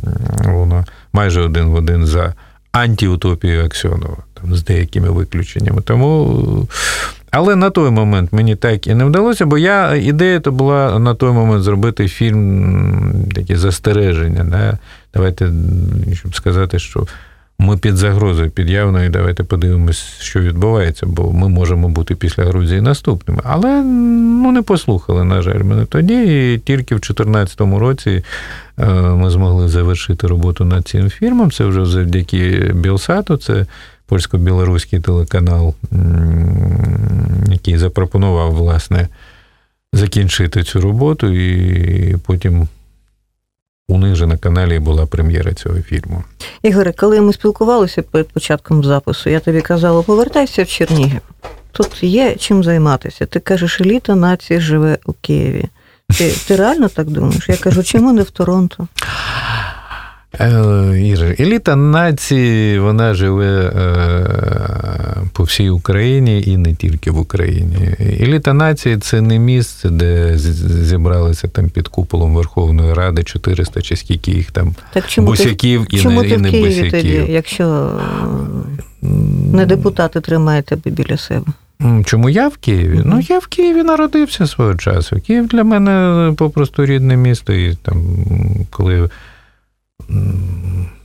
воно 0.45 0.85
майже 1.13 1.41
один 1.41 1.67
в 1.67 1.75
один 1.75 2.07
за 2.07 2.35
антиутопією 2.73 3.65
Аксьонова, 3.65 4.17
там, 4.35 4.55
з 4.55 4.65
деякими 4.65 5.11
виключеннями. 5.11 5.83
Тому. 5.83 6.69
Але 7.31 7.57
на 7.57 7.71
той 7.71 7.91
момент 7.91 8.33
мені 8.33 8.57
так 8.57 8.87
і 8.87 8.95
не 8.95 9.05
вдалося, 9.05 9.47
бо 9.47 9.59
я 9.59 9.95
ідея 9.95 10.41
то 10.41 10.53
була 10.53 10.99
на 10.99 11.15
той 11.15 11.33
момент 11.33 11.63
зробити 11.63 12.09
фільм, 12.09 13.29
такі 13.35 13.57
застереження. 13.57 14.45
Да? 14.45 14.79
Давайте, 15.15 15.53
щоб 16.13 16.35
сказати, 16.35 16.79
що 16.79 17.07
ми 17.65 17.77
під 17.77 17.97
загрозою, 17.97 18.51
під 18.51 18.71
явною, 18.71 19.11
давайте 19.11 19.45
подивимось, 19.45 20.05
що 20.21 20.41
відбувається, 20.41 21.07
бо 21.07 21.33
ми 21.33 21.49
можемо 21.49 21.89
бути 21.89 22.15
після 22.15 22.45
Грузії 22.45 22.81
наступними. 22.81 23.43
Але 23.45 23.83
ну, 23.83 24.53
не 24.53 24.63
послухали, 24.63 25.25
на 25.25 25.43
жаль, 25.43 25.63
мене 25.63 25.85
тоді. 25.85 26.15
І 26.55 26.59
тільки 26.59 26.95
в 26.95 26.99
2014 26.99 27.61
році 27.61 28.25
е, 28.79 28.87
ми 28.93 29.31
змогли 29.31 29.69
завершити 29.69 30.27
роботу 30.27 30.65
над 30.65 30.89
цим 30.89 31.11
фільмом. 31.11 31.51
Це 31.51 31.65
вже 31.65 31.87
завдяки 31.87 32.73
Білсату, 32.75 33.37
це 33.37 33.67
польсько-білоруський 34.07 35.01
телеканал, 35.01 35.75
який 37.49 37.79
запропонував, 37.79 38.53
власне, 38.53 39.09
закінчити 39.93 40.63
цю 40.63 40.81
роботу, 40.81 41.27
і 41.27 42.17
потім 42.27 42.69
у 43.89 43.99
них 43.99 44.17
же 44.17 44.27
на 44.27 44.37
каналі 44.37 44.79
була 44.79 45.07
прем'єра 45.07 45.55
цього 45.55 45.81
фільму. 45.81 46.25
Ігоре, 46.63 46.93
коли 46.93 47.21
ми 47.21 47.33
спілкувалися 47.33 48.03
перед 48.03 48.29
початком 48.29 48.85
запису, 48.85 49.31
я 49.31 49.41
тобі 49.41 49.61
казала, 49.61 50.03
повертайся 50.03 50.63
в 50.63 50.69
Чернігів. 50.69 51.21
Тут 51.73 52.03
є 52.03 52.35
чим 52.35 52.65
займатися. 52.65 53.27
Ти 53.27 53.41
кажеш, 53.41 53.81
еліта 53.81 54.15
нації 54.15 54.61
живе 54.61 54.99
у 55.07 55.13
Києві. 55.13 55.65
Ти, 56.19 56.35
ти 56.47 56.57
реально 56.57 56.89
так 56.89 57.07
думаєш? 57.07 57.49
Я 57.49 57.57
кажу, 57.57 57.83
чому 57.83 58.13
не 58.13 58.23
в 58.23 58.31
Торонто? 58.31 58.89
Е, 60.41 61.01
Іра, 61.01 61.35
еліта 61.41 61.77
нації 61.77 62.79
вона 62.79 63.15
живе 63.15 63.73
е, 63.77 65.25
по 65.33 65.43
всій 65.43 65.71
Україні 65.71 66.43
і 66.47 66.57
не 66.57 66.75
тільки 66.75 67.11
в 67.11 67.19
Україні. 67.19 67.77
Еліта 68.21 68.53
нації 68.53 68.97
це 68.97 69.21
не 69.21 69.39
місце, 69.39 69.91
де 69.91 70.39
зібралися 70.39 71.49
там 71.49 71.69
під 71.69 71.89
куполом 71.89 72.35
Верховної 72.35 72.95
Ради 72.95 73.23
400 73.23 73.83
чи 73.83 73.97
скільки 73.97 74.31
їх 74.31 74.51
там 74.51 74.75
так 74.93 75.09
чому 75.09 75.27
босяків 75.27 75.87
ти, 75.87 75.97
і 75.97 76.01
чому 76.01 76.23
не, 76.23 76.29
ти 76.29 76.35
і 76.35 76.39
не 76.39 76.49
в 76.49 76.53
Києві 76.53 76.69
босяків. 76.69 76.91
Тоді, 76.91 77.33
якщо 77.33 77.91
не 79.53 79.67
депутати 79.67 80.21
тримають 80.21 80.67
тебе 80.67 80.91
біля 80.91 81.17
себе. 81.17 81.47
Чому 82.05 82.31
я 82.31 82.49
в 82.49 82.57
Києві? 82.57 83.01
Ну, 83.05 83.21
я 83.29 83.39
в 83.39 83.47
Києві 83.47 83.83
народився 83.83 84.47
свого 84.47 84.75
часу. 84.75 85.21
Київ 85.27 85.47
для 85.47 85.65
мене 85.65 86.33
попросту 86.33 86.87
рідне 86.87 87.17
місто. 87.17 87.53
І 87.53 87.75
там, 87.75 88.17
коли 88.71 89.09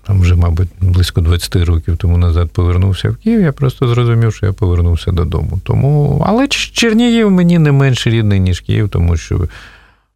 там 0.08 0.22
вже, 0.22 0.36
мабуть, 0.36 0.70
близько 0.82 1.22
20 1.22 1.56
років 1.56 1.98
тому 1.98 2.18
назад 2.18 2.50
повернувся 2.52 3.10
в 3.10 3.16
Київ, 3.16 3.42
я 3.42 3.52
просто 3.52 3.88
зрозумів, 3.88 4.34
що 4.34 4.46
я 4.46 4.54
повернувся 4.54 5.12
додому. 5.12 5.60
Тому, 5.64 6.24
Але 6.28 6.48
Чернігів 6.48 7.32
мені 7.32 7.60
не 7.60 7.72
менш 7.72 8.08
рідний, 8.08 8.40
ніж 8.40 8.60
Київ, 8.60 8.90
тому 8.90 9.18
що 9.18 9.48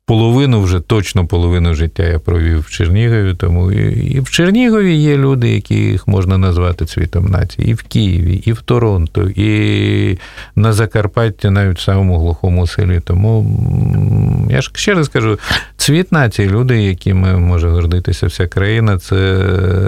половину 0.05 0.61
вже 0.61 0.79
точно 0.79 1.27
половину 1.27 1.75
життя 1.75 2.03
я 2.03 2.19
провів 2.19 2.59
в 2.59 2.69
Чернігові. 2.69 3.33
Тому 3.33 3.71
і, 3.71 4.13
і 4.13 4.19
в 4.19 4.29
Чернігові 4.29 4.95
є 4.95 5.17
люди, 5.17 5.49
яких 5.49 6.07
можна 6.07 6.37
назвати 6.37 6.85
цвітом 6.85 7.25
нації, 7.25 7.69
і 7.69 7.73
в 7.73 7.83
Києві, 7.83 8.43
і 8.45 8.51
в 8.53 8.61
Торонто, 8.61 9.29
і 9.29 10.17
на 10.55 10.73
Закарпатті, 10.73 11.49
навіть 11.49 11.77
в 11.77 11.81
самому 11.81 12.19
глухому 12.19 12.67
селі. 12.67 13.01
Тому 13.03 14.47
я 14.49 14.61
ж 14.61 14.71
ще 14.73 14.93
раз 14.93 15.07
кажу, 15.09 15.39
цвіт 15.77 16.11
нації, 16.11 16.49
люди, 16.49 16.83
якими 16.83 17.37
може 17.37 17.69
гордитися 17.69 18.27
вся 18.27 18.47
країна, 18.47 18.97
це 18.97 19.15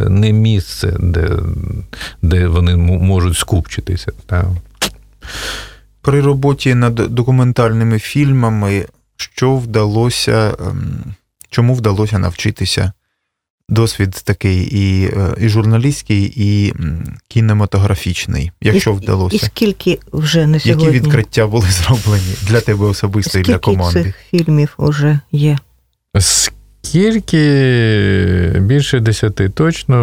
не 0.10 0.32
місце, 0.32 0.94
де 1.00 1.30
де 2.22 2.48
вони 2.48 2.76
можуть 2.76 3.38
скупчитися. 3.38 4.12
Так. 4.26 4.46
При 6.02 6.22
роботі 6.22 6.76
над 6.76 6.96
документальними 6.96 8.00
фільмами 8.00 8.86
що 9.18 9.56
вдалося, 9.56 10.56
ем, 10.60 11.04
чому 11.50 11.74
вдалося 11.74 12.20
навчитися? 12.20 12.92
Досвід 13.70 14.22
такий 14.24 14.62
і 14.62 15.06
е, 15.06 15.36
і 15.38 15.50
журналістський, 15.50 16.34
і 16.36 16.74
кінематографічний, 17.28 18.52
якщо 18.62 18.92
і, 18.92 18.94
вдалося. 18.94 19.36
І 19.36 19.40
скільки 19.40 20.00
вже 20.14 20.48
на 20.48 20.60
сьогодні? 20.60 20.86
Які 20.86 21.00
відкриття 21.00 21.48
були 21.48 21.68
зроблені 21.70 22.36
для 22.42 22.62
тебе 22.62 22.86
особисто 22.86 23.40
і 23.40 23.42
для 23.42 23.58
команди? 23.58 24.00
Скільки 24.00 24.12
цих 24.12 24.46
фільмів 24.46 24.74
вже 24.78 25.20
є? 25.32 25.58
Скільки 26.86 27.42
більше 28.60 29.00
десяти 29.00 29.50
точно, 29.50 29.98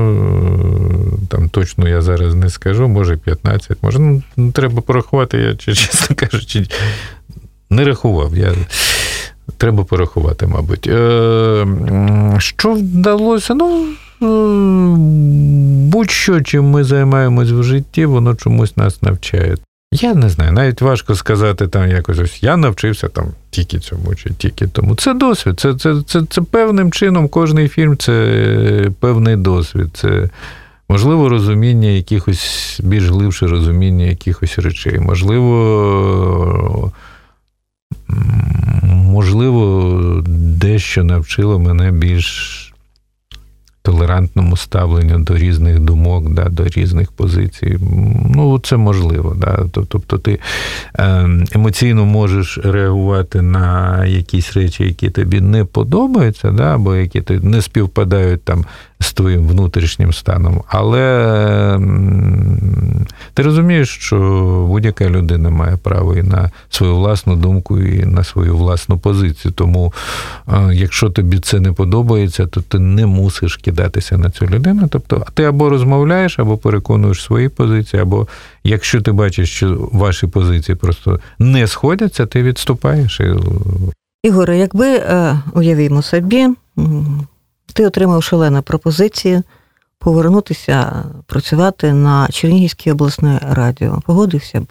там 1.29 1.48
точно 1.48 1.88
я 1.88 2.01
зараз 2.01 2.35
не 2.35 2.51
скажу, 2.51 2.88
може 2.88 3.16
15, 3.16 3.83
може, 3.83 4.22
ну, 4.37 4.53
треба 4.53 4.81
порахувати, 4.81 5.38
я 5.38 5.55
чесно 5.57 6.16
кажучи, 6.16 6.66
не 7.70 7.85
рахував. 7.85 8.37
Я... 8.37 8.55
Треба 9.57 9.85
порахувати, 9.85 10.46
мабуть. 10.46 10.87
Е, 10.87 11.66
Що 12.38 12.72
вдалося? 12.72 13.55
Ну, 13.55 13.85
е, 14.22 14.96
будь-що, 15.90 16.40
чим 16.40 16.64
ми 16.64 16.85
займаємось 16.85 17.50
в 17.50 17.62
житті, 17.62 18.07
воно 18.07 18.35
чомусь 18.35 18.76
нас 18.76 19.02
навчає. 19.02 19.57
Я 19.94 20.14
не 20.14 20.28
знаю, 20.28 20.52
навіть 20.52 20.81
важко 20.81 21.14
сказати 21.14 21.68
там 21.68 21.90
якось 21.90 22.18
ось 22.18 22.42
я 22.42 22.57
навчився 22.57 23.09
там 23.09 23.26
тільки 23.50 23.78
цьому 23.78 24.14
чи 24.14 24.31
тільки 24.31 24.66
тому. 24.66 24.94
Це 24.94 25.14
досвід. 25.14 25.61
Це 25.61 25.74
це, 25.74 25.94
це, 26.07 26.22
це 26.31 26.42
певним 26.42 26.92
чином 26.92 27.28
кожний 27.28 27.68
фільм 27.68 27.96
це 27.96 28.90
певний 29.00 29.37
досвід. 29.37 29.88
Це 29.94 30.28
можливо 30.88 31.28
розуміння 31.28 31.88
якихось 31.88 32.81
більш 32.83 33.09
глибше 33.09 33.46
розуміння 33.46 34.05
якихось 34.05 34.59
речей. 34.59 34.98
Можливо 35.00 36.92
можливо, 39.12 40.22
дещо 40.27 41.05
навчило 41.05 41.59
мене 41.59 41.92
більш 41.92 42.59
толерантному 43.83 44.57
ставленню 44.57 45.18
до 45.18 45.38
різних 45.38 45.79
думок, 45.81 46.35
да, 46.35 46.44
до 46.44 46.64
різних 46.64 47.12
позицій. 47.12 47.79
Ну, 48.35 48.59
це 48.59 48.77
можливо. 48.77 49.37
Да. 49.40 49.64
Тобто 49.88 50.18
ти 50.18 50.38
ем, 50.94 51.44
емоційно 51.55 52.05
можеш 52.05 52.59
реагувати 52.59 53.42
на 53.42 54.05
якісь 54.07 54.57
речі, 54.57 54.85
які 54.85 55.11
тобі 55.11 55.40
не 55.40 55.64
подобаються, 55.64 56.51
да, 56.51 56.75
або 56.75 56.94
які 56.94 57.22
не 57.29 57.62
співпадають 57.62 58.44
там 58.44 58.64
з 59.03 59.12
твоїм 59.12 59.47
внутрішнім 59.47 60.12
станом. 60.12 60.62
Але 60.69 61.03
ти 63.35 63.43
розумієш, 63.43 63.88
що 63.88 64.17
будь-яка 64.69 65.11
людина 65.11 65.51
має 65.51 65.77
право 65.77 66.15
і 66.15 66.23
на 66.23 66.51
свою 66.71 66.97
власну 66.97 67.37
думку, 67.37 67.79
і 67.79 68.07
на 68.07 68.25
свою 68.25 68.57
власну 68.57 68.99
позицію. 68.99 69.53
Тому, 69.53 69.93
е, 70.49 70.75
якщо 70.75 71.11
тобі 71.11 71.38
це 71.38 71.61
не 71.61 71.73
подобається, 71.73 72.47
то 72.47 72.61
ти 72.61 72.79
не 72.79 73.07
мусиш 73.07 73.57
кидатися 73.57 74.19
на 74.19 74.31
цю 74.31 74.47
людину. 74.47 74.88
Тобто, 74.91 75.27
ти 75.35 75.45
або 75.45 75.69
розмовляєш, 75.69 76.38
або 76.38 76.57
переконуєш 76.57 77.23
свої 77.23 77.49
позиції, 77.49 78.03
або 78.03 78.27
якщо 78.65 79.01
ти 79.01 79.12
бачиш, 79.12 79.51
що 79.51 79.88
ваші 79.93 80.27
позиції 80.27 80.77
просто 80.77 81.21
не 81.38 81.67
сходяться, 81.67 82.27
ти 82.27 82.43
відступаєш. 82.43 83.21
Ігоре, 84.23 84.59
якби 84.59 84.87
е, 84.87 85.38
уявімо 85.55 86.03
собі, 86.03 86.49
ти 87.75 87.87
отримав 87.87 88.22
шалену 88.22 88.62
пропозицію 88.62 89.42
повернутися 89.98 91.05
працювати 91.27 91.92
на 91.92 92.29
Чернігівське 92.29 92.92
обласне 92.92 93.40
радіо. 93.42 94.03
Погодився 94.07 94.61
б? 94.61 94.66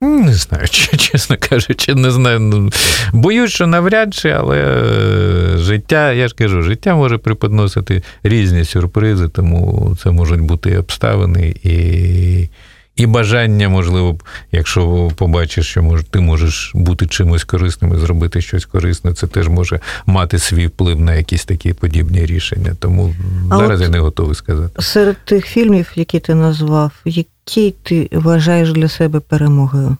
Не 0.00 0.34
знаю, 0.34 0.68
чесно 0.98 1.36
кажучи, 1.40 1.94
не 1.94 2.10
знаю. 2.10 2.40
Ну, 2.40 2.70
боюсь, 3.12 3.50
що 3.50 3.66
навряд 3.66 4.14
чи, 4.14 4.28
але 4.28 4.58
е, 4.58 5.58
життя, 5.58 6.12
я 6.12 6.28
ж 6.28 6.34
кажу, 6.34 6.62
життя 6.62 6.94
може 6.94 7.18
преподносити 7.18 8.02
різні 8.22 8.64
сюрпризи, 8.64 9.28
тому 9.28 9.96
це 10.02 10.10
можуть 10.10 10.40
бути 10.40 10.70
і 10.70 10.76
обставини, 10.76 11.54
і 11.62 12.48
і 12.96 13.06
бажання, 13.06 13.68
можливо, 13.68 14.18
якщо 14.52 15.10
побачиш, 15.16 15.66
що 15.66 15.82
може, 15.82 16.04
ти 16.04 16.20
можеш 16.20 16.72
бути 16.74 17.06
чимось 17.06 17.44
корисним 17.44 17.94
і 17.94 17.98
зробити 17.98 18.40
щось 18.40 18.64
корисне, 18.64 19.14
це 19.14 19.26
теж 19.26 19.48
може 19.48 19.80
мати 20.06 20.38
свій 20.38 20.66
вплив 20.66 21.00
на 21.00 21.14
якісь 21.14 21.44
такі 21.44 21.72
подібні 21.72 22.26
рішення. 22.26 22.76
Тому 22.78 23.14
а 23.50 23.56
зараз 23.56 23.80
я 23.80 23.88
не 23.88 23.98
готовий 23.98 24.34
сказати. 24.34 24.82
Серед 24.82 25.16
тих 25.24 25.46
фільмів, 25.46 25.92
які 25.94 26.20
ти 26.20 26.34
назвав, 26.34 26.92
який 27.04 27.74
ти 27.82 28.08
вважаєш 28.12 28.72
для 28.72 28.88
себе 28.88 29.20
перемогою? 29.20 29.96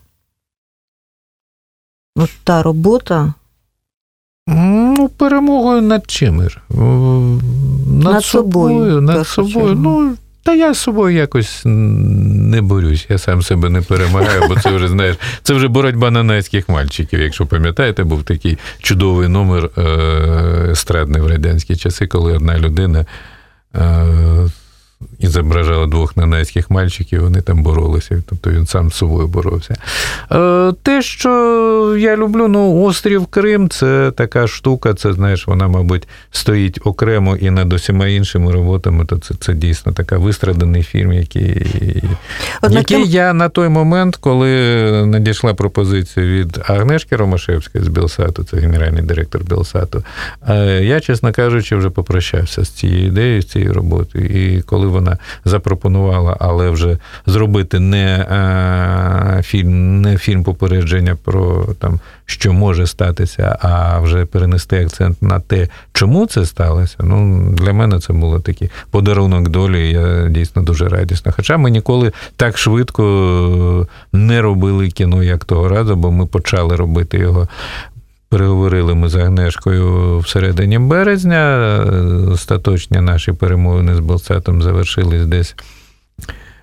Ну, 2.16 2.28
та 2.44 2.62
робота. 2.62 3.34
Ну, 4.48 5.10
перемогою 5.16 5.82
над 5.82 6.10
чим? 6.10 6.36
Над, 6.36 6.52
над 8.04 8.24
собою. 8.24 8.78
собою 8.78 9.00
над 9.00 9.26
собою. 9.26 9.74
Ну, 9.74 10.16
та 10.42 10.54
я 10.54 10.74
з 10.74 10.78
собою 10.78 11.16
якось 11.16 11.62
не 11.64 12.62
борюсь, 12.62 13.06
я 13.08 13.18
сам 13.18 13.42
себе 13.42 13.68
не 13.68 13.80
перемагаю, 13.80 14.42
бо 14.48 14.60
це 14.60 14.70
вже 14.70 14.88
знаєш, 14.88 15.16
це 15.42 15.54
вже 15.54 15.68
боротьба 15.68 16.10
нанайських 16.10 16.68
мальчиків. 16.68 17.20
Якщо 17.20 17.46
пам'ятаєте, 17.46 18.04
був 18.04 18.22
такий 18.22 18.58
чудовий 18.78 19.28
номер 19.28 19.70
е, 19.78 19.82
естрадний 20.70 21.22
в 21.22 21.26
радянські 21.26 21.76
часи, 21.76 22.06
коли 22.06 22.32
одна 22.32 22.58
людина 22.58 23.06
і 25.18 25.26
зображала 25.26 25.86
двох 25.86 26.16
ненецьких 26.16 26.70
мальчиків, 26.70 27.22
вони 27.22 27.40
там 27.40 27.62
боролися, 27.62 28.22
тобто 28.28 28.50
він 28.50 28.66
сам 28.66 28.90
з 28.90 28.94
собою 28.94 29.28
боровся. 29.28 29.76
Е, 30.32 30.72
те, 30.82 31.02
що 31.02 31.96
я 31.98 32.16
люблю, 32.16 32.48
ну, 32.48 32.82
острів 32.82 33.26
Крим 33.26 33.68
це 33.68 34.12
така 34.16 34.46
штука, 34.46 34.94
це, 34.94 35.12
знаєш, 35.12 35.46
вона, 35.46 35.68
мабуть, 35.68 36.08
стоїть 36.30 36.78
окремо 36.84 37.36
і 37.36 37.50
над 37.50 37.72
усіма 37.72 38.06
іншими 38.06 38.52
роботами, 38.52 39.04
то 39.04 39.18
це 39.18 39.34
це 39.40 39.54
дійсно 39.54 39.92
така 39.92 40.18
вистраданий 40.18 40.82
фільм, 40.82 41.12
який 41.12 41.66
Однак, 42.62 42.90
який 42.90 43.10
я 43.10 43.32
на 43.32 43.48
той 43.48 43.68
момент, 43.68 44.16
коли 44.16 44.50
надійшла 45.06 45.54
пропозиція 45.54 46.26
від 46.26 46.60
Агнешки 46.66 47.16
Ромашевської 47.16 47.84
з 47.84 47.88
Білсату, 47.88 48.44
це 48.44 48.56
генеральний 48.56 49.02
директор 49.02 49.44
Білсату, 49.44 50.04
е, 50.48 50.84
я, 50.84 51.00
чесно 51.00 51.32
кажучи, 51.32 51.76
вже 51.76 51.90
попрощався 51.90 52.64
з 52.64 52.68
цією 52.68 53.06
ідеєю, 53.06 53.42
з 53.42 53.46
цією 53.46 53.72
роботою. 53.72 54.26
І 54.26 54.62
коли 54.62 54.89
вона 54.90 55.18
запропонувала, 55.44 56.36
але 56.40 56.70
вже 56.70 56.98
зробити 57.26 57.78
не 57.78 58.06
е, 58.16 59.42
фільм, 59.42 60.00
не 60.00 60.16
фільм 60.16 60.44
попередження 60.44 61.16
про 61.24 61.66
там, 61.78 62.00
що 62.26 62.52
може 62.52 62.86
статися, 62.86 63.58
а 63.60 63.98
вже 64.00 64.24
перенести 64.24 64.84
акцент 64.84 65.22
на 65.22 65.40
те, 65.40 65.68
чому 65.92 66.26
це 66.26 66.46
сталося. 66.46 66.96
Ну, 67.00 67.48
для 67.52 67.72
мене 67.72 67.98
це 67.98 68.12
було 68.12 68.40
такий 68.40 68.70
подарунок 68.90 69.48
долі. 69.48 69.90
Я 69.90 70.28
дійсно 70.28 70.62
дуже 70.62 70.88
радісна. 70.88 71.32
Хоча 71.32 71.56
ми 71.56 71.70
ніколи 71.70 72.12
так 72.36 72.58
швидко 72.58 73.86
не 74.12 74.42
робили 74.42 74.88
кіно, 74.88 75.22
як 75.22 75.44
того 75.44 75.68
разу, 75.68 75.96
бо 75.96 76.10
ми 76.10 76.26
почали 76.26 76.76
робити 76.76 77.18
його 77.18 77.48
Переговорили 78.30 78.94
ми 78.94 79.08
з 79.08 79.14
Агнешкою 79.14 80.18
всередині 80.18 80.78
березня. 80.78 81.58
Остаточні 82.32 83.00
наші 83.00 83.32
перемовини 83.32 83.94
з 83.94 84.00
Болцетом 84.00 84.62
завершились 84.62 85.26
десь 85.26 85.54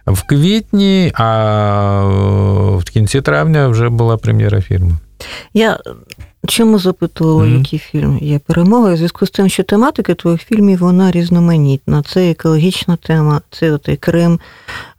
в 0.05 0.27
квітні, 0.27 1.11
а 1.13 2.03
в 2.77 2.83
кінці 2.83 3.21
травня 3.21 3.67
вже 3.67 3.89
була 3.89 4.17
прем'єра 4.17 4.61
фільму. 4.61 4.91
Я 5.53 5.79
чому 6.47 6.79
запитувала, 6.79 7.43
mm-hmm. 7.43 7.57
який 7.57 7.79
фільм 7.79 8.17
є 8.21 8.39
перемогою? 8.39 8.93
У 8.93 8.97
зв'язку 8.97 9.25
з 9.25 9.31
тим, 9.31 9.49
що 9.49 9.63
тематика 9.63 10.13
твоїх 10.15 10.41
фільмів 10.41 10.79
вона 10.79 11.11
різноманітна. 11.11 12.03
Це 12.03 12.31
екологічна 12.31 12.95
тема, 12.95 13.41
це 13.51 13.71
от 13.71 13.87
і 13.87 13.95
Крим, 13.95 14.39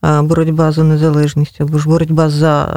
боротьба 0.03 0.73
за 0.73 0.85
незалежність 0.85 1.61
або 1.61 1.79
ж 1.79 1.89
боротьба 1.89 2.31
за 2.31 2.69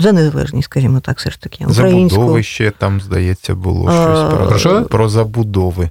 за 0.00 0.12
незалежність, 0.12 0.64
скажімо 0.64 1.00
так, 1.00 1.18
все 1.18 1.30
ж 1.30 1.40
таки. 1.40 1.64
Забудови 1.68 2.42
ще 2.42 2.70
там, 2.70 3.00
здається, 3.00 3.54
було 3.54 3.90
щось 3.90 4.48
про, 4.48 4.58
що? 4.58 4.82
про 4.84 5.08
забудови. 5.08 5.90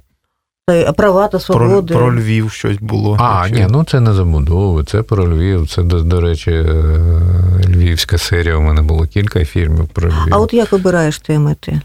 А 0.86 0.92
права 0.92 1.28
та 1.28 1.40
свободи. 1.40 1.94
Про, 1.94 2.02
про 2.02 2.16
Львів 2.20 2.50
щось 2.50 2.76
було. 2.80 3.16
А, 3.20 3.48
ні, 3.48 3.66
ну 3.70 3.84
це 3.84 4.00
не 4.00 4.12
забудови, 4.12 4.84
це 4.84 5.02
про 5.02 5.34
Львів. 5.34 5.68
Це, 5.68 5.82
до, 5.82 6.00
до 6.00 6.20
речі, 6.20 6.50
е, 6.50 6.64
львівська 7.68 8.18
серія. 8.18 8.56
У 8.56 8.62
мене 8.62 8.82
було 8.82 9.06
кілька 9.06 9.44
фільмів 9.44 9.88
про 9.88 10.08
Львів. 10.08 10.28
А 10.34 10.38
от 10.38 10.54
як 10.54 10.72
вибираєш 10.72 11.18
теми 11.18 11.56
ти? 11.60 11.80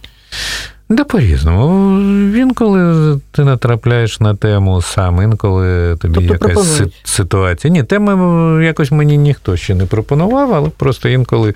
Да 0.91 1.03
по-різному. 1.03 1.99
Інколи 2.37 3.19
ти 3.31 3.43
натрапляєш 3.43 4.19
на 4.19 4.35
тему 4.35 4.81
сам, 4.81 5.21
інколи 5.21 5.95
тобі 5.95 6.13
тобто 6.13 6.33
якась 6.33 6.53
пропонують. 6.53 7.01
ситуація. 7.03 7.73
Ні, 7.73 7.83
теми 7.83 8.65
якось 8.65 8.91
мені 8.91 9.17
ніхто 9.17 9.57
ще 9.57 9.75
не 9.75 9.85
пропонував, 9.85 10.53
але 10.53 10.69
просто 10.69 11.09
інколи 11.09 11.53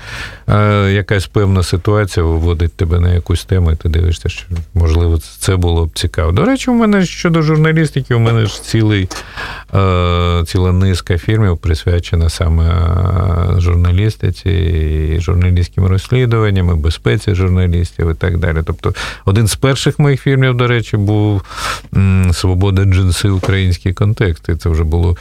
е, 0.50 0.91
якась 0.91 1.28
певна 1.28 1.63
ситуація 1.63 2.26
виводить 2.26 2.74
тебе 2.74 3.00
на 3.00 3.13
якусь 3.13 3.46
тему, 3.46 3.72
і 3.72 3.76
ти 3.76 3.89
дивишся, 3.89 4.30
що 4.30 4.46
можливо 4.74 5.17
це 5.39 5.56
було 5.56 5.86
б 5.86 5.91
цікаво. 5.93 6.32
До 6.32 6.46
речі, 6.46 6.72
у 6.72 6.74
мене 6.74 7.06
щодо 7.06 7.41
журналістики, 7.41 8.15
у 8.15 8.19
мене 8.19 8.46
ж 8.46 8.63
цілий, 8.63 9.10
ціла 10.46 10.72
низка 10.72 11.18
фільмів 11.18 11.58
присвячена 11.58 12.30
саме 12.30 12.64
е, 12.64 13.62
журналістиці, 13.62 14.50
і 14.50 15.20
журналістським 15.20 15.86
розслідуванням, 15.86 16.70
і 16.70 16.82
безпеці 16.82 17.36
журналістів 17.36 18.12
і 18.12 18.14
так 18.14 18.38
далі. 18.38 18.58
Тобто 18.66 18.94
один 19.26 19.48
з 19.48 19.56
перших 19.56 20.00
моїх 20.00 20.22
фільмів, 20.22 20.58
до 20.58 20.68
речі, 20.68 20.98
був 20.98 21.42
Свобода 22.34 22.86
джинси, 22.86 23.30
український 23.30 23.94
контекст. 23.94 24.50
І 24.50 24.56
це 24.56 24.70
вже 24.70 24.84
було. 24.84 25.18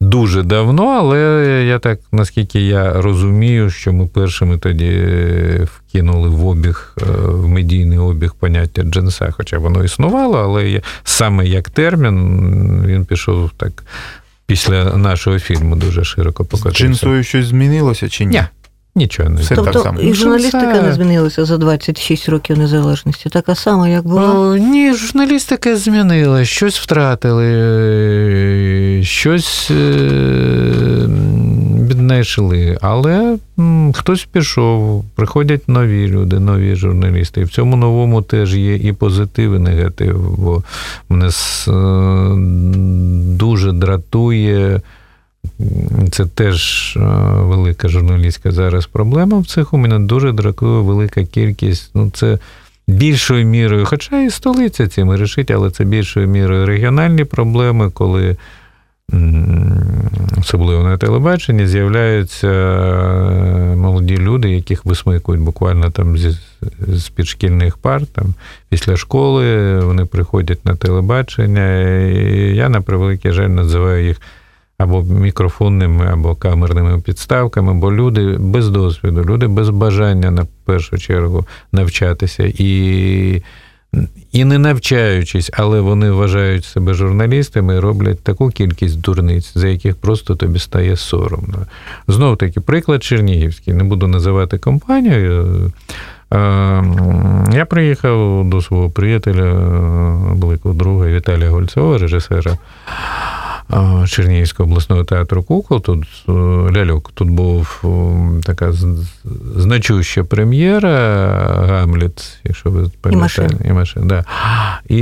Дуже 0.00 0.42
давно, 0.42 0.86
але 0.86 1.20
я 1.68 1.78
так, 1.78 2.00
наскільки 2.12 2.60
я 2.60 2.92
розумію, 2.92 3.70
що 3.70 3.92
ми 3.92 4.06
першими 4.06 4.58
тоді 4.58 5.06
вкинули 5.64 6.28
в 6.28 6.46
обіг, 6.46 6.96
е, 7.02 7.04
в 7.16 7.48
медійний 7.48 7.98
обіг 7.98 8.34
поняття 8.34 8.82
джинса, 8.82 9.30
хоча 9.30 9.58
воно 9.58 9.84
існувало, 9.84 10.38
але 10.38 10.82
саме 11.04 11.46
як 11.46 11.70
термін 11.70 12.84
він 12.86 13.04
пішов 13.04 13.50
так 13.56 13.84
після 14.46 14.96
нашого 14.96 15.38
фільму 15.38 15.76
дуже 15.76 16.04
широко 16.04 16.44
покотився. 16.44 16.78
З 16.78 16.86
джинсою 16.86 17.24
щось 17.24 17.46
змінилося 17.46 18.08
чи 18.08 18.24
ні? 18.24 18.30
Ні. 18.30 18.44
Нічого 18.94 19.28
не 19.28 19.40
Все 19.40 19.54
тобто, 19.54 19.72
так 19.72 19.82
само. 19.82 20.00
І 20.00 20.14
журналістика 20.14 20.74
це... 20.74 20.82
не 20.82 20.92
змінилася 20.92 21.44
за 21.44 21.58
26 21.58 22.28
років 22.28 22.58
незалежності. 22.58 23.28
Така 23.28 23.54
сама, 23.54 23.88
як 23.88 24.06
була? 24.06 24.34
О, 24.34 24.56
ні, 24.56 24.94
журналістика 24.94 25.76
змінила, 25.76 26.44
щось 26.44 26.78
втратили, 26.78 27.44
щось 29.04 29.70
віднайшли. 31.90 32.58
Е, 32.58 32.78
Але 32.80 33.36
м, 33.58 33.92
хтось 33.92 34.24
пішов, 34.32 35.04
приходять 35.14 35.68
нові 35.68 36.08
люди, 36.08 36.38
нові 36.38 36.74
журналісти. 36.74 37.40
І 37.40 37.44
в 37.44 37.50
цьому 37.50 37.76
новому 37.76 38.22
теж 38.22 38.56
є 38.56 38.74
і 38.74 38.92
позитив, 38.92 39.54
і 39.54 39.58
негатив. 39.58 40.36
Бо 40.38 40.62
мене 41.08 41.26
е, 41.26 41.30
дуже 43.36 43.72
дратує. 43.72 44.80
Це 46.10 46.26
теж 46.26 46.94
е, 46.96 47.00
велика 47.34 47.88
журналістська 47.88 48.50
зараз 48.50 48.86
проблема 48.86 49.38
в 49.38 49.46
цих. 49.46 49.74
У 49.74 49.78
мене 49.78 49.98
дуже 49.98 50.32
дракує 50.32 50.80
велика 50.80 51.24
кількість. 51.24 51.90
Ну, 51.94 52.10
це 52.14 52.38
більшою 52.88 53.46
мірою, 53.46 53.86
хоча 53.86 54.22
і 54.22 54.30
столиця 54.30 54.88
цим 54.88 55.16
рішить, 55.16 55.50
але 55.50 55.70
це 55.70 55.84
більшою 55.84 56.28
мірою 56.28 56.66
регіональні 56.66 57.24
проблеми, 57.24 57.90
коли. 57.90 58.36
Особливо 60.40 60.82
на 60.82 60.98
телебаченні 60.98 61.66
з'являються 61.66 62.48
е, 62.48 63.76
молоді 63.76 64.16
люди, 64.16 64.50
яких 64.50 64.84
висмикують 64.84 65.42
буквально 65.42 65.90
там 65.90 66.18
з, 66.18 66.38
з 66.88 67.08
підшкільних 67.08 67.76
пар. 67.76 68.06
Там, 68.06 68.34
Після 68.68 68.96
школи 68.96 69.78
вони 69.80 70.04
приходять 70.04 70.64
на 70.64 70.76
телебачення. 70.76 71.80
і 72.06 72.56
Я, 72.56 72.68
на 72.68 72.80
превеликий 72.80 73.32
жаль, 73.32 73.48
називаю 73.48 74.06
їх 74.06 74.20
або 74.80 75.02
мікрофонними, 75.02 76.06
або 76.12 76.34
камерними 76.34 77.00
підставками, 77.00 77.74
бо 77.74 77.92
люди 77.92 78.36
без 78.38 78.68
досвіду, 78.68 79.24
люди 79.24 79.46
без 79.46 79.70
бажання 79.70 80.30
на 80.30 80.46
першу 80.64 80.98
чергу 80.98 81.46
навчатися 81.72 82.52
і. 82.58 83.42
І 84.32 84.44
не 84.44 84.58
навчаючись, 84.58 85.50
але 85.52 85.80
вони 85.80 86.10
вважають 86.10 86.64
себе 86.64 86.94
журналістами 86.94 87.74
і 87.76 87.78
роблять 87.78 88.22
таку 88.22 88.48
кількість 88.48 89.00
дурниць, 89.00 89.52
за 89.54 89.68
яких 89.68 89.96
просто 89.96 90.36
тобі 90.36 90.58
стає 90.58 90.96
соромно. 90.96 91.66
Знову 92.08 92.36
таки, 92.36 92.60
приклад 92.60 93.02
Чернігівський, 93.02 93.74
не 93.74 93.84
буду 93.84 94.06
називати 94.06 94.58
компанію. 94.58 95.72
Е, 96.32 96.36
я 97.52 97.66
приїхав 97.68 98.44
до 98.50 98.60
свого 98.60 98.90
приятеля, 98.90 99.52
великого 100.34 100.74
друга 100.74 101.06
Віталія 101.06 101.50
Гольцова, 101.50 101.98
режисера 101.98 102.58
Чернігівського 104.08 104.68
обласного 104.68 105.04
театру 105.04 105.42
кукол. 105.42 105.82
Тут 105.82 106.04
е, 106.28 106.32
ляльок. 106.76 107.10
Тут 107.14 107.30
був 107.30 107.84
така 108.44 108.72
значуща 109.56 110.24
прем'єра 110.24 110.96
Гамліт, 111.68 112.38
якщо 112.44 112.70
ви 112.70 112.90
пам'ятаєте. 113.00 113.68
І 113.68 113.72
машин. 113.72 114.02
Да. 114.06 114.24
І 114.88 115.00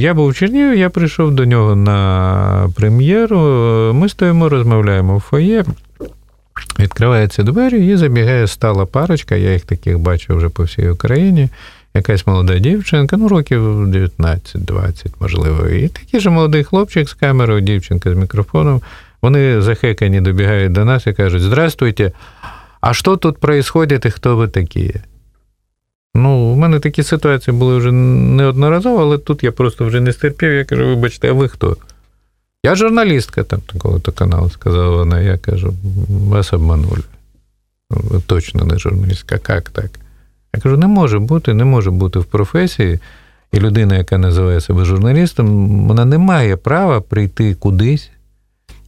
я 0.00 0.14
був 0.14 0.28
в 0.28 0.34
Чернігові, 0.34 0.78
я 0.78 0.90
прийшов 0.90 1.30
до 1.30 1.44
нього 1.44 1.76
на 1.76 2.70
прем'єру. 2.76 3.38
Ми 3.94 4.08
стоїмо, 4.08 4.48
розмовляємо 4.48 5.16
в 5.16 5.20
фоє. 5.20 5.64
Відкриваються 6.78 7.42
двері 7.42 7.86
і 7.86 7.96
забігає 7.96 8.46
стала 8.46 8.86
парочка. 8.86 9.34
Я 9.34 9.52
їх 9.52 9.64
таких 9.64 9.98
бачив 9.98 10.36
вже 10.36 10.48
по 10.48 10.62
всій 10.62 10.88
Україні 10.88 11.48
якась 11.96 12.26
молода 12.26 12.58
дівчинка, 12.58 13.16
ну 13.16 13.28
років 13.28 13.62
19-20, 13.88 15.06
можливо. 15.20 15.68
І 15.68 15.88
такий 15.88 16.20
же 16.20 16.30
молодий 16.30 16.64
хлопчик 16.64 17.08
з 17.08 17.14
камерою, 17.14 17.60
дівчинка 17.60 18.14
з 18.14 18.16
мікрофоном. 18.16 18.82
Вони 19.22 19.60
захекані 19.62 20.20
добігають 20.20 20.72
до 20.72 20.84
нас 20.84 21.06
і 21.06 21.12
кажуть: 21.12 21.42
Здравствуйте, 21.42 22.12
а 22.80 22.94
що 22.94 23.16
тут 23.16 23.36
відбувається 23.36 24.08
і 24.08 24.10
хто 24.10 24.36
ви 24.36 24.48
такі? 24.48 24.94
Ну, 26.14 26.52
у 26.52 26.56
мене 26.56 26.80
такі 26.80 27.02
ситуації 27.02 27.56
були 27.56 27.76
вже 27.76 27.92
неодноразово, 27.92 29.02
але 29.02 29.18
тут 29.18 29.44
я 29.44 29.52
просто 29.52 29.84
вже 29.84 30.00
не 30.00 30.12
стерпів. 30.12 30.52
Я 30.52 30.64
кажу, 30.64 30.86
вибачте, 30.86 31.28
а 31.28 31.32
ви 31.32 31.48
хто? 31.48 31.76
Я 32.64 32.74
журналістка 32.74 33.42
там 33.42 33.60
такого-то 33.60 34.12
каналу, 34.12 34.50
сказала 34.50 34.96
вона. 34.96 35.20
Я 35.20 35.38
кажу, 35.38 35.74
вас 36.08 36.52
обманули. 36.52 37.02
Ви 37.90 38.20
точно 38.26 38.64
не 38.64 38.78
журналістка. 38.78 39.40
Як 39.48 39.70
так? 39.70 39.90
Я 40.56 40.62
кажу, 40.62 40.76
не 40.76 40.86
може 40.86 41.18
бути, 41.18 41.54
не 41.54 41.64
може 41.64 41.90
бути 41.90 42.18
в 42.18 42.24
професії. 42.24 42.98
І 43.52 43.60
людина, 43.60 43.96
яка 43.96 44.18
називає 44.18 44.60
себе 44.60 44.84
журналістом, 44.84 45.68
вона 45.88 46.04
не 46.04 46.18
має 46.18 46.56
права 46.56 47.00
прийти 47.00 47.54
кудись 47.54 48.10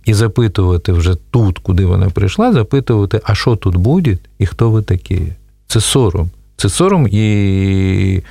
і 0.05 0.15
запитувати 0.15 0.93
вже 0.93 1.15
тут, 1.31 1.59
куди 1.59 1.87
вона 1.87 2.11
прийшла, 2.11 2.53
запитувати, 2.53 3.21
а 3.25 3.35
що 3.35 3.57
тут 3.57 3.77
буде 3.77 4.19
і 4.39 4.47
хто 4.47 4.71
ви 4.71 4.83
такі. 4.83 5.23
Це 5.67 5.81
сором. 5.81 6.31
Це 6.57 6.69
сором 6.69 7.09
і 7.11 8.23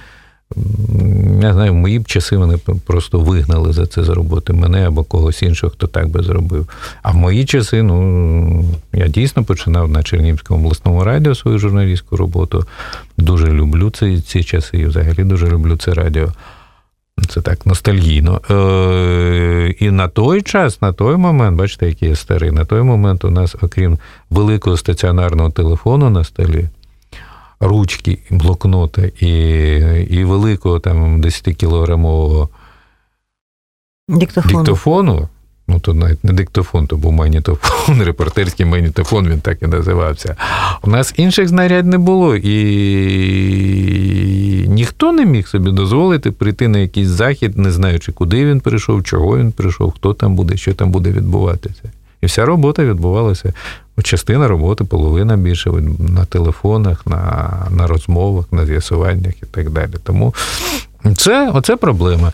я 1.41 1.53
знаю, 1.53 1.71
в 1.71 1.75
мої 1.75 1.99
б 1.99 2.05
часи 2.05 2.37
вони 2.37 2.57
просто 2.85 3.19
вигнали 3.19 3.73
за 3.73 3.85
це 3.85 4.03
з 4.03 4.09
роботи 4.09 4.53
мене 4.53 4.87
або 4.87 5.03
когось 5.03 5.43
іншого, 5.43 5.71
хто 5.71 5.87
так 5.87 6.09
би 6.09 6.23
зробив. 6.23 6.69
А 7.01 7.11
в 7.11 7.15
мої 7.15 7.45
часи, 7.45 7.83
ну 7.83 8.65
я 8.93 9.07
дійсно 9.07 9.43
починав 9.43 9.89
на 9.89 10.03
Чернігівському 10.03 10.59
обласному 10.59 11.03
радіо 11.03 11.35
свою 11.35 11.59
журналістську 11.59 12.17
роботу. 12.17 12.65
Дуже 13.17 13.47
люблю 13.47 13.89
ці, 13.89 14.21
ці 14.21 14.43
часи 14.43 14.77
і 14.77 14.85
взагалі 14.85 15.23
дуже 15.23 15.47
люблю 15.47 15.77
це 15.77 15.93
радіо. 15.93 16.27
Це 17.29 17.41
так 17.41 17.65
ностальгійно. 17.65 18.41
Е, 18.51 19.75
І 19.79 19.91
на 19.91 20.07
той 20.07 20.41
час, 20.41 20.81
на 20.81 20.93
той 20.93 21.17
момент, 21.17 21.57
бачите, 21.57 21.87
який 21.87 22.09
я 22.09 22.15
старий, 22.15 22.51
на 22.51 22.65
той 22.65 22.81
момент 22.81 23.25
у 23.25 23.29
нас, 23.29 23.55
окрім 23.61 23.97
великого 24.29 24.77
стаціонарного 24.77 25.49
телефону 25.49 26.09
на 26.09 26.23
столі, 26.23 26.69
ручки, 27.59 28.19
блокнота 28.29 29.01
і 29.19 29.29
і 30.09 30.23
великого 30.23 30.79
там 30.79 31.21
10-кілограмового 31.21 32.47
диктофону. 34.07 34.57
диктофону. 34.57 35.29
Ну, 35.69 35.79
то 35.79 35.93
навіть 35.93 36.23
не 36.23 36.33
диктофон, 36.33 36.87
то 36.87 36.97
був 36.97 37.13
магнітофон, 37.13 38.03
репортерський 38.03 38.65
магнітофон, 38.65 39.29
він 39.29 39.39
так 39.39 39.61
і 39.61 39.67
називався. 39.67 40.35
У 40.81 40.89
нас 40.89 41.13
інших 41.17 41.47
знарядь 41.47 41.85
не 41.85 41.97
було, 41.97 42.35
і 42.35 42.57
ніхто 44.67 45.11
не 45.11 45.25
міг 45.25 45.47
собі 45.47 45.71
дозволити 45.71 46.31
прийти 46.31 46.67
на 46.67 46.77
якийсь 46.77 47.07
захід, 47.07 47.57
не 47.57 47.71
знаючи, 47.71 48.11
куди 48.11 48.45
він 48.45 48.59
прийшов, 48.59 49.03
чого 49.03 49.37
він 49.37 49.51
прийшов, 49.51 49.91
хто 49.91 50.13
там 50.13 50.35
буде, 50.35 50.57
що 50.57 50.73
там 50.73 50.91
буде 50.91 51.11
відбуватися. 51.11 51.91
І 52.27 52.29
вся 52.29 52.45
робота 52.45 52.83
відбувалася 52.83 53.53
частина 54.03 54.47
роботи, 54.47 54.83
половина 54.83 55.37
більше 55.37 55.71
на 55.99 56.25
телефонах, 56.25 57.07
на 57.07 57.67
на 57.69 57.87
розмовах, 57.87 58.45
на 58.51 58.65
з'ясуваннях 58.65 59.33
і 59.43 59.45
так 59.45 59.69
далі. 59.69 59.93
Тому 60.03 60.33
це 61.17 61.51
оце 61.53 61.75
проблема. 61.75 62.33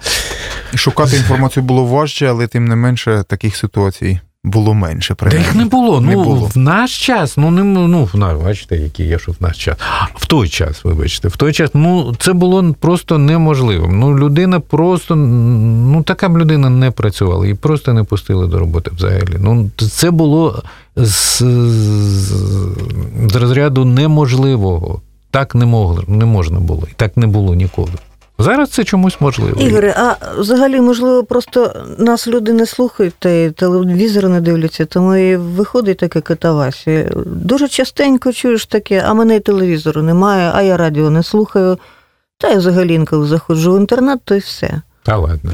Шукати 0.76 1.18
інформацію 1.18 1.64
було 1.64 1.86
важче, 1.86 2.28
але 2.28 2.48
тим 2.48 2.66
не 2.66 2.76
менше 2.76 3.24
таких 3.28 3.56
ситуацій 3.56 4.20
було 4.44 4.74
менше. 4.74 5.16
Та 5.16 5.38
їх 5.38 5.56
не 5.56 5.66
було. 5.66 6.02
Не 6.02 6.16
ну, 6.16 6.24
було. 6.24 6.50
В 6.54 6.58
наш 6.58 7.06
час, 7.06 7.38
ну 7.38 7.52
не 7.52 7.64
ну, 7.64 8.10
бачите, 8.44 8.78
який 8.78 9.08
є, 9.08 9.20
що 9.20 9.32
в 9.32 9.36
наш 9.40 9.58
час. 9.58 9.78
В 10.16 10.26
той 10.26 10.50
час, 10.50 10.84
вибачте, 10.84 11.28
в 11.28 11.38
той 11.38 11.54
час, 11.54 11.70
ну 11.74 12.16
це 12.20 12.34
було 12.34 12.76
просто 12.80 13.18
неможливо. 13.18 13.88
Ну, 13.88 14.20
людина 14.20 14.60
просто, 14.60 15.16
ну 15.16 16.04
така 16.04 16.30
б 16.30 16.38
людина 16.38 16.70
не 16.70 16.92
працювала, 16.92 17.46
її 17.46 17.56
просто 17.56 17.94
не 17.94 18.04
пустили 18.04 18.48
до 18.48 18.60
роботи 18.60 18.92
взагалі. 18.96 19.38
Ну, 19.40 19.72
це 19.78 20.12
було 20.12 20.64
з, 20.96 21.42
з 23.30 23.36
розряду 23.36 23.86
неможливого. 23.86 25.02
Так 25.32 25.56
не 25.56 25.66
могло, 25.66 26.04
не 26.08 26.26
можна 26.26 26.60
було. 26.60 26.84
І 26.92 26.94
так 26.96 27.18
не 27.18 27.28
було 27.28 27.56
ніколи. 27.56 27.92
Зараз 28.40 28.70
це 28.70 28.84
чомусь 28.84 29.22
можливо. 29.22 29.62
Ігоре, 29.62 29.96
а 29.98 30.16
взагалі, 30.38 30.82
можливо, 30.82 31.24
просто 31.24 31.86
нас 31.98 32.28
люди 32.28 32.54
не 32.54 32.66
слухають 32.66 33.14
та 33.20 33.30
й 33.30 33.52
телевізор 33.52 34.30
не 34.30 34.42
дивляться, 34.42 34.86
тому 34.86 35.16
і 35.16 35.36
виходить 35.36 35.98
таке 35.98 36.22
катавасі. 36.22 37.10
Дуже 37.26 37.68
частенько 37.68 38.34
чуєш 38.34 38.66
таке, 38.66 39.04
а 39.08 39.14
мене 39.14 39.40
телевізору 39.40 40.02
немає, 40.02 40.52
а 40.54 40.62
я 40.62 40.78
радіо 40.78 41.10
не 41.10 41.24
слухаю. 41.24 41.78
Та 42.38 42.50
я 42.50 42.58
взагалі 42.58 43.06
коли 43.06 43.28
заходжу 43.28 43.74
в 43.74 43.80
інтернет, 43.80 44.20
то 44.26 44.36
й 44.36 44.40
все. 44.40 44.82
Та 45.04 45.18
ладно. 45.18 45.52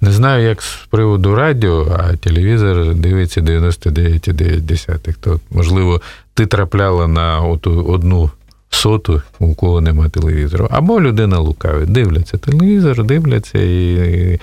Не 0.00 0.12
знаю, 0.12 0.48
як 0.48 0.62
з 0.62 0.86
приводу 0.90 1.34
радіо, 1.34 1.86
а 1.98 2.16
телевізор 2.16 2.94
дивиться 2.94 3.40
99,9. 3.40 5.14
То, 5.20 5.40
можливо, 5.50 6.00
ти 6.34 6.46
трапляла 6.46 7.08
на 7.08 7.40
одну 7.40 8.30
соту, 8.74 9.22
у 9.38 9.54
кого 9.54 9.80
нема 9.80 10.08
телевізору. 10.08 10.68
Або 10.70 11.00
людина 11.00 11.38
лукавить. 11.38 11.92
Дивляться 11.92 12.38
телевізор, 12.38 13.04
дивляться 13.04 13.58
і. 13.58 14.40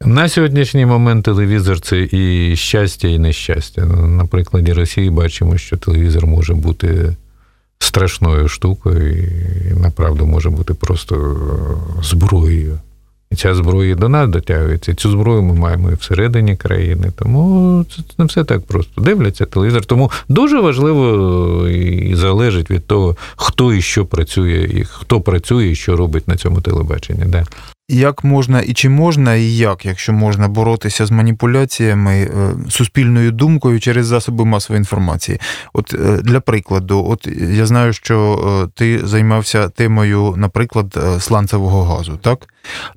На 0.00 0.28
сьогоднішній 0.28 0.86
момент 0.86 1.24
телевізор 1.24 1.80
це 1.80 2.08
і 2.12 2.56
щастя, 2.56 3.08
і 3.08 3.18
нещастя. 3.18 3.84
На 3.86 4.26
прикладі 4.26 4.72
Росії 4.72 5.10
бачимо, 5.10 5.58
що 5.58 5.76
телевізор 5.76 6.26
може 6.26 6.54
бути 6.54 7.16
страшною 7.78 8.48
штукою, 8.48 9.18
і 9.70 9.80
направду 9.80 10.26
може 10.26 10.50
бути 10.50 10.74
просто 10.74 11.36
зброєю. 12.02 12.78
І 13.30 13.36
ця 13.36 13.54
зброя 13.54 13.94
до 13.94 14.08
нас 14.08 14.28
дотягується. 14.28 14.94
Цю 14.94 15.10
зброю 15.10 15.42
ми 15.42 15.54
маємо 15.54 15.90
і 15.90 15.94
всередині 15.94 16.56
країни. 16.56 17.12
Тому 17.16 17.84
це 17.96 18.02
не 18.18 18.24
все 18.24 18.44
так 18.44 18.66
просто. 18.66 19.00
Дивляться 19.00 19.46
телевізор. 19.46 19.84
Тому 19.84 20.10
дуже 20.28 20.60
важливо 20.60 21.68
і 21.68 22.14
залежить 22.14 22.70
від 22.70 22.86
того, 22.86 23.16
хто 23.36 23.72
і 23.72 23.82
що 23.82 24.06
працює, 24.06 24.68
і 24.74 24.84
хто 24.84 25.20
працює 25.20 25.66
і 25.66 25.74
що 25.74 25.96
робить 25.96 26.28
на 26.28 26.36
цьому 26.36 26.60
телебаченні. 26.60 27.24
Да. 27.26 27.46
Як 27.90 28.24
можна 28.24 28.60
і 28.60 28.72
чи 28.72 28.88
можна, 28.88 29.34
і 29.34 29.56
як, 29.56 29.86
якщо 29.86 30.12
можна 30.12 30.48
боротися 30.48 31.06
з 31.06 31.10
маніпуляціями 31.10 32.12
е, 32.12 32.54
суспільною 32.70 33.32
думкою 33.32 33.80
через 33.80 34.06
засоби 34.06 34.44
масової 34.44 34.78
інформації? 34.78 35.40
От 35.72 35.94
е, 35.94 36.20
для 36.22 36.40
прикладу, 36.40 37.06
от 37.08 37.28
я 37.50 37.66
знаю, 37.66 37.92
що 37.92 38.18
е, 38.64 38.70
ти 38.74 39.06
займався 39.06 39.68
темою, 39.68 40.34
наприклад, 40.36 40.98
сланцевого 41.20 41.84
газу, 41.84 42.18
так? 42.22 42.48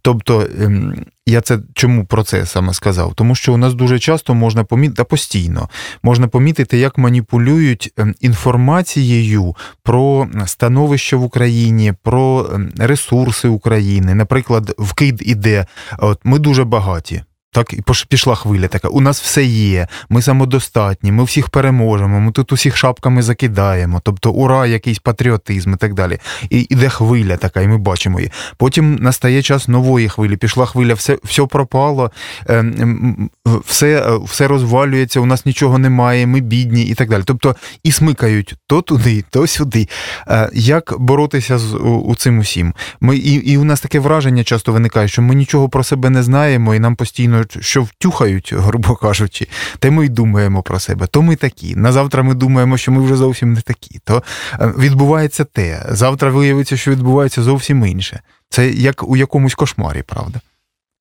Тобто 0.01 0.47
ем, 0.61 1.05
я 1.25 1.41
це 1.41 1.59
чому 1.73 2.05
про 2.05 2.23
це 2.23 2.45
саме 2.45 2.73
сказав? 2.73 3.13
Тому 3.15 3.35
що 3.35 3.53
у 3.53 3.57
нас 3.57 3.73
дуже 3.73 3.99
часто 3.99 4.33
можна 4.33 4.63
помітити, 4.63 4.97
та 4.97 5.03
постійно 5.03 5.69
можна 6.03 6.27
помітити, 6.27 6.77
як 6.77 6.97
маніпулюють 6.97 7.93
ем, 7.97 8.15
інформацією 8.19 9.55
про 9.83 10.27
становище 10.45 11.15
в 11.15 11.23
Україні, 11.23 11.93
про 12.03 12.49
ем, 12.53 12.71
ресурси 12.77 13.47
України. 13.47 14.15
Наприклад, 14.15 14.75
вкид 14.77 15.21
іде. 15.21 15.65
От 15.97 16.19
ми 16.23 16.39
дуже 16.39 16.63
багаті. 16.63 17.21
Так, 17.53 17.73
і 17.73 17.81
пішла 18.09 18.35
хвиля 18.35 18.67
така. 18.67 18.87
У 18.87 19.01
нас 19.01 19.21
все 19.21 19.43
є, 19.43 19.87
ми 20.09 20.21
самодостатні, 20.21 21.11
ми 21.11 21.23
всіх 21.23 21.49
переможемо, 21.49 22.19
ми 22.19 22.31
тут 22.31 22.51
усіх 22.51 22.77
шапками 22.77 23.21
закидаємо, 23.21 24.01
тобто 24.03 24.31
ура, 24.31 24.67
якийсь 24.67 24.99
патріотизм 24.99 25.73
і 25.73 25.75
так 25.75 25.93
далі. 25.93 26.19
І 26.49 26.67
іде 26.69 26.89
хвиля 26.89 27.37
така, 27.37 27.61
і 27.61 27.67
ми 27.67 27.77
бачимо 27.77 28.19
її. 28.19 28.31
Потім 28.57 28.95
настає 28.95 29.41
час 29.41 29.67
нової 29.67 30.09
хвилі. 30.09 30.37
Пішла 30.37 30.65
хвиля, 30.65 30.93
все 30.93 31.17
все 31.23 31.45
пропало, 31.45 32.11
ем, 32.47 33.29
все 33.65 33.99
е, 33.99 34.19
все 34.25 34.47
розвалюється, 34.47 35.19
у 35.19 35.25
нас 35.25 35.45
нічого 35.45 35.77
немає, 35.77 36.27
ми 36.27 36.39
бідні 36.39 36.83
і 36.83 36.93
так 36.93 37.09
далі. 37.09 37.23
Тобто 37.25 37.55
і 37.83 37.91
смикають 37.91 38.55
то 38.67 38.81
туди, 38.81 39.23
то 39.29 39.47
сюди. 39.47 39.87
Е, 40.27 40.49
як 40.53 40.93
боротися 40.99 41.57
з 41.57 41.73
у 41.83 42.15
цим 42.15 42.39
усім? 42.39 42.73
Ми 43.01 43.17
і, 43.17 43.33
і 43.33 43.57
у 43.57 43.63
нас 43.63 43.81
таке 43.81 43.99
враження 43.99 44.43
часто 44.43 44.71
виникає, 44.71 45.07
що 45.07 45.21
ми 45.21 45.35
нічого 45.35 45.69
про 45.69 45.83
себе 45.83 46.09
не 46.09 46.23
знаємо, 46.23 46.75
і 46.75 46.79
нам 46.79 46.95
постійно 46.95 47.40
що 47.59 47.83
втюхають, 47.83 48.53
грубо 48.57 48.95
кажучи, 48.95 49.47
те 49.79 49.91
ми 49.91 50.05
й 50.05 50.09
думаємо 50.09 50.63
про 50.63 50.79
себе. 50.79 51.07
То 51.07 51.21
ми 51.21 51.35
такі. 51.35 51.75
На 51.75 51.91
завтра 51.91 52.23
ми 52.23 52.33
думаємо, 52.33 52.77
що 52.77 52.91
ми 52.91 53.01
вже 53.01 53.15
зовсім 53.15 53.53
не 53.53 53.61
такі. 53.61 53.99
То 54.03 54.23
е, 54.59 54.73
відбувається 54.77 55.43
те. 55.43 55.85
Завтра 55.89 56.29
виявиться, 56.29 56.77
що 56.77 56.91
відбувається 56.91 57.43
зовсім 57.43 57.85
інше. 57.85 58.21
Це 58.49 58.69
як 58.69 59.09
у 59.09 59.17
якомусь 59.17 59.55
кошмарі, 59.55 60.03
правда? 60.07 60.39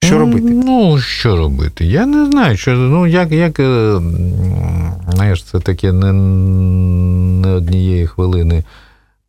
Що 0.04 0.18
робити? 0.18 0.50
Ну, 0.50 1.00
що 1.00 1.36
робити? 1.36 1.84
Я 1.84 2.06
не 2.06 2.26
знаю, 2.26 2.56
що 2.56 2.70
ну 2.70 3.06
як, 3.06 3.32
як 3.32 3.60
е, 3.60 4.00
знаєш, 5.14 5.42
це 5.42 5.60
таке 5.60 5.92
не, 5.92 6.12
не 7.42 7.48
однієї 7.48 8.06
хвилини 8.06 8.64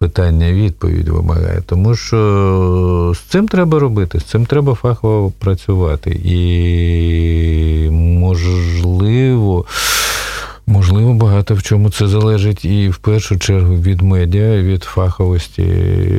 питання 0.01 0.51
відповідь 0.51 1.09
вимагає. 1.09 1.61
Тому 1.65 1.95
що 1.95 3.13
з 3.15 3.19
цим 3.19 3.47
треба 3.47 3.79
робити, 3.79 4.19
з 4.19 4.23
цим 4.23 4.45
треба 4.45 4.73
фахово 4.75 5.31
працювати. 5.39 6.21
І 6.25 7.89
можливо. 7.91 9.65
Можливо, 10.67 11.13
багато 11.13 11.53
в 11.55 11.63
чому 11.63 11.89
це 11.89 12.07
залежить 12.07 12.65
і 12.65 12.89
в 12.89 12.97
першу 12.97 13.39
чергу 13.39 13.75
від 13.75 14.01
медіа, 14.01 14.61
від 14.61 14.83
фаховості 14.83 15.65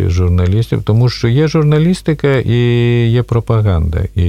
журналістів, 0.06 0.82
тому 0.82 1.08
що 1.08 1.28
є 1.28 1.48
журналістика 1.48 2.36
і 2.38 2.58
є 3.10 3.22
пропаганда. 3.22 4.00
І 4.14 4.28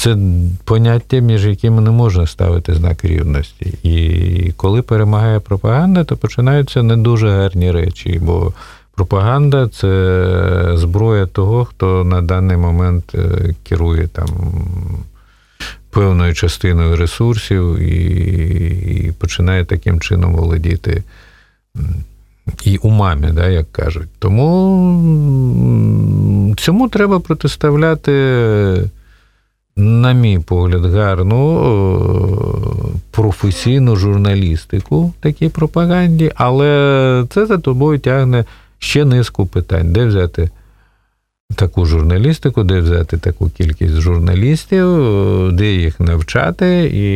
це 0.00 0.16
поняття, 0.64 1.18
між 1.18 1.46
якими 1.46 1.82
не 1.82 1.90
можна 1.90 2.26
ставити 2.26 2.74
знак 2.74 3.04
рівності. 3.04 3.74
І 3.82 4.52
коли 4.56 4.82
перемагає 4.82 5.40
пропаганда, 5.40 6.04
то 6.04 6.16
починаються 6.16 6.82
не 6.82 6.96
дуже 6.96 7.30
гарні 7.30 7.70
речі, 7.70 8.20
бо 8.22 8.52
пропаганда 8.94 9.68
це 9.68 10.72
зброя 10.74 11.26
того, 11.26 11.64
хто 11.64 12.04
на 12.04 12.22
даний 12.22 12.56
момент 12.56 13.14
е, 13.14 13.54
керує 13.62 14.08
там 14.08 14.28
певною 15.90 16.34
частиною 16.34 16.96
ресурсів 16.96 17.78
і, 17.78 19.06
і 19.06 19.12
починає 19.12 19.64
таким 19.64 20.00
чином 20.00 20.34
володіти 20.34 21.02
і 22.64 22.76
умами, 22.76 23.32
да, 23.32 23.48
як 23.48 23.72
кажуть. 23.72 24.08
Тому 24.18 24.36
цьому 26.58 26.88
треба 26.88 27.20
протиставляти, 27.20 28.12
на 29.80 30.12
мій 30.12 30.38
погляд, 30.38 30.84
гарну 30.84 31.36
професійну 33.10 33.96
журналістику 33.96 35.12
такій 35.20 35.48
пропаганді, 35.48 36.32
але 36.34 37.24
це 37.30 37.46
за 37.46 37.58
тобою 37.58 37.98
тягне 37.98 38.44
ще 38.78 39.04
низку 39.04 39.46
питань, 39.46 39.92
де 39.92 40.06
взяти 40.06 40.50
таку 41.54 41.86
журналістику, 41.86 42.62
де 42.62 42.80
взяти 42.80 43.16
таку 43.16 43.50
кількість 43.50 44.00
журналістів, 44.00 44.86
де 45.52 45.72
їх 45.72 46.00
навчати, 46.00 46.90
і 46.94 47.10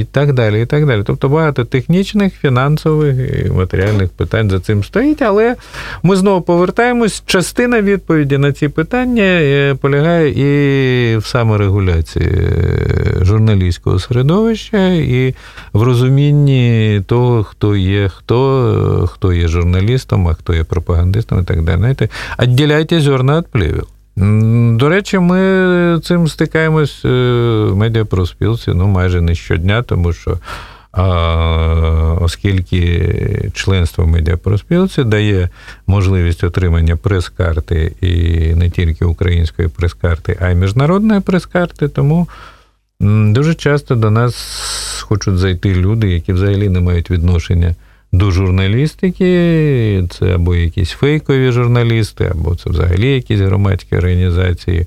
і 0.00 0.04
так 0.04 0.32
далі. 0.32 0.62
і 0.62 0.66
так 0.66 0.86
далі. 0.86 1.02
Тобто 1.06 1.28
багато 1.28 1.64
технічних, 1.64 2.34
фінансових 2.34 3.44
і 3.46 3.50
матеріальних 3.50 4.10
питань 4.10 4.50
за 4.50 4.60
цим 4.60 4.84
стоїть, 4.84 5.22
але 5.22 5.56
ми 6.02 6.16
знову 6.16 6.42
повертаємось. 6.42 7.22
Частина 7.26 7.82
відповіді 7.82 8.38
на 8.38 8.52
ці 8.52 8.68
питання 8.68 9.22
е, 9.22 9.74
полягає 9.74 10.28
і 10.30 11.16
в 11.16 11.26
саморегуляції 11.26 12.28
е, 12.28 13.24
журналістського 13.24 13.98
середовища, 13.98 14.88
і 14.88 15.34
в 15.72 15.82
розумінні 15.82 17.02
того, 17.06 17.44
хто 17.44 17.76
є 17.76 18.08
хто, 18.08 19.08
хто 19.12 19.32
є 19.32 19.48
журналістом, 19.48 20.28
а 20.28 20.34
хто 20.34 20.54
є 20.54 20.64
пропагандистом 20.64 21.40
і 21.40 21.44
так 21.44 21.62
далі. 21.62 21.78
Знаєте, 21.78 22.08
відділяйте 22.72 23.00
зерна 23.00 23.38
від 23.38 23.46
плівів. 23.46 23.86
До 24.78 24.88
речі, 24.88 25.18
ми 25.18 26.00
цим 26.04 26.28
стикаємось 26.28 27.04
е, 27.04 27.08
в 27.08 27.76
медіапроспілці 27.76 28.70
ну, 28.74 28.86
майже 28.86 29.20
не 29.20 29.34
щодня, 29.34 29.82
тому 29.82 30.12
що 30.12 30.38
оскільки 32.20 33.50
членство 33.54 34.04
в 34.04 34.08
медіапроспілці 34.08 35.04
дає 35.04 35.48
можливість 35.86 36.44
отримання 36.44 36.96
прес-карти 36.96 37.92
і 38.00 38.08
не 38.54 38.70
тільки 38.70 39.04
української 39.04 39.68
прес-карти, 39.68 40.36
а 40.40 40.48
й 40.48 40.54
міжнародної 40.54 41.20
прес-карти, 41.20 41.88
тому 41.88 42.28
дуже 43.00 43.54
часто 43.54 43.94
до 43.94 44.10
нас 44.10 44.34
хочуть 45.00 45.38
зайти 45.38 45.74
люди, 45.74 46.10
які 46.10 46.32
взагалі 46.32 46.68
не 46.68 46.80
мають 46.80 47.10
відношення 47.10 47.74
до 48.12 48.30
журналістики, 48.30 50.04
це 50.10 50.34
або 50.34 50.54
якісь 50.54 50.90
фейкові 50.90 51.52
журналісти, 51.52 52.30
або 52.34 52.54
це 52.54 52.70
взагалі 52.70 53.14
якісь 53.14 53.40
громадські 53.40 53.96
організації. 53.96 54.86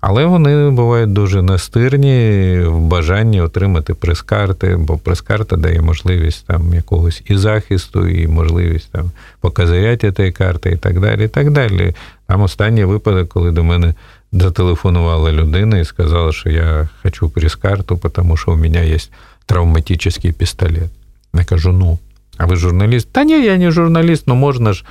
Але 0.00 0.24
вони 0.24 0.70
бувають 0.70 1.12
дуже 1.12 1.42
настирні 1.42 2.58
в 2.60 2.80
бажанні 2.80 3.40
отримати 3.40 3.94
прес-карти, 3.94 4.76
бо 4.76 4.98
прес-карта 4.98 5.56
дає 5.56 5.80
можливість 5.80 6.46
там 6.46 6.74
якогось 6.74 7.22
і 7.26 7.36
захисту, 7.36 8.08
і 8.08 8.26
можливість 8.28 8.92
там 8.92 9.10
показаряти 9.40 10.12
цієї 10.12 10.32
карти, 10.32 10.70
і 10.70 10.76
так 10.76 11.00
далі. 11.00 11.24
і 11.24 11.28
так 11.28 11.50
далі. 11.50 11.94
Там 12.26 12.42
останній 12.42 12.84
випадок, 12.84 13.28
коли 13.28 13.50
до 13.50 13.64
мене 13.64 13.94
зателефонувала 14.32 15.32
людина 15.32 15.78
і 15.78 15.84
сказала, 15.84 16.32
що 16.32 16.50
я 16.50 16.88
хочу 17.02 17.28
прес-карту, 17.28 18.00
тому 18.12 18.36
що 18.36 18.52
у 18.52 18.56
мене 18.56 18.88
є 18.88 18.98
травматичний 19.46 20.32
пістолет. 20.32 20.90
Я 21.34 21.44
кажу, 21.44 21.72
ну. 21.72 21.98
А 22.42 22.46
ви 22.46 22.56
журналіст? 22.56 23.08
Та 23.12 23.24
ні, 23.24 23.44
я 23.44 23.56
не 23.56 23.70
журналіст, 23.70 24.24
ну 24.26 24.34
можна 24.34 24.72
ж, 24.72 24.84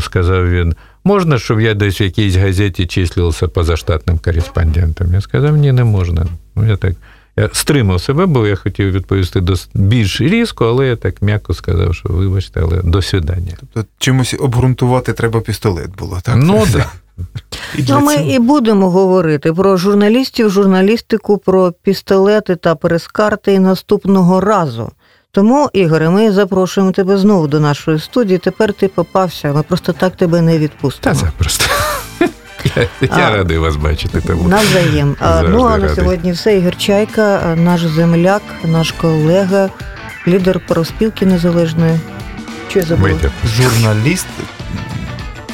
сказав 0.00 0.50
він, 0.50 0.74
можна, 1.04 1.38
щоб 1.38 1.60
я 1.60 1.74
десь 1.74 2.00
в 2.00 2.02
якійсь 2.02 2.36
газеті 2.36 2.86
числився 2.86 3.48
позаштатним 3.48 4.18
кореспондентом. 4.18 5.14
Я 5.14 5.20
сказав, 5.20 5.56
ні, 5.56 5.72
не 5.72 5.84
можна. 5.84 6.26
Ну, 6.56 6.66
я 6.66 6.76
так 6.76 6.94
я 7.36 7.48
стримав 7.52 8.00
себе, 8.00 8.26
бо 8.26 8.46
я 8.46 8.56
хотів 8.56 8.90
відповісти 8.90 9.40
до 9.40 9.54
більш 9.74 10.20
різко, 10.20 10.68
але 10.68 10.86
я 10.86 10.96
так 10.96 11.22
м'яко 11.22 11.54
сказав, 11.54 11.94
що 11.94 12.08
вибачте, 12.08 12.60
але 12.62 12.82
до 12.82 13.02
свидання. 13.02 13.52
Тобто 13.60 13.90
чимось 13.98 14.34
обґрунтувати 14.40 15.12
треба 15.12 15.40
пістолет 15.40 15.96
було, 15.98 16.18
так? 16.22 16.36
Ну 16.36 16.64
так. 16.72 16.92
Да. 17.78 17.98
Ну, 17.98 18.00
ми 18.00 18.14
і 18.14 18.38
будемо 18.38 18.90
говорити 18.90 19.52
про 19.52 19.76
журналістів, 19.76 20.50
журналістику, 20.50 21.38
про 21.38 21.72
пістолети 21.82 22.56
та 22.56 22.74
прес-карти 22.74 23.60
наступного 23.60 24.40
разу. 24.40 24.92
Тому, 25.32 25.70
Ігоре, 25.72 26.10
ми 26.10 26.32
запрошуємо 26.32 26.92
тебе 26.92 27.16
знову 27.16 27.46
до 27.46 27.60
нашої 27.60 27.98
студії. 27.98 28.38
Тепер 28.38 28.72
ти 28.72 28.88
попався. 28.88 29.52
Ми 29.52 29.62
просто 29.62 29.92
так 29.92 30.16
тебе 30.16 30.40
не 30.40 30.58
відпустимо. 30.58 31.14
Та 31.14 31.20
запросто. 31.20 31.64
Я 33.18 33.30
радий 33.30 33.58
вас 33.58 33.76
бачити. 33.76 34.20
Тому 34.20 34.48
Навзаєм. 34.48 35.16
Ну 35.48 35.64
а 35.64 35.78
на 35.78 35.94
сьогодні 35.94 36.32
все. 36.32 36.56
Ігор 36.56 36.76
Чайка, 36.76 37.56
наш 37.56 37.80
земляк, 37.80 38.42
наш 38.64 38.92
колега, 38.92 39.70
лідер 40.28 40.60
проспілки 40.68 41.26
незалежної. 41.26 41.98
Що 42.68 42.78
я 42.78 42.84
забула? 42.84 43.14
Журналіст, 43.44 44.26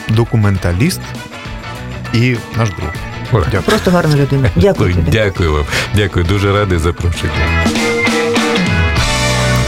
документаліст 0.09 1.01
і 2.15 2.37
наш 2.57 2.69
друг. 2.69 2.91
Дякую. 3.33 3.63
Просто 3.63 3.91
гарна 3.91 4.17
людина. 4.17 4.51
Дякую. 4.57 4.95
тобі. 4.95 5.11
Дякую 5.11 5.53
вам. 5.53 5.65
Дякую, 5.95 6.25
дуже 6.25 6.53
радий 6.53 6.79
запрошення. 6.79 7.67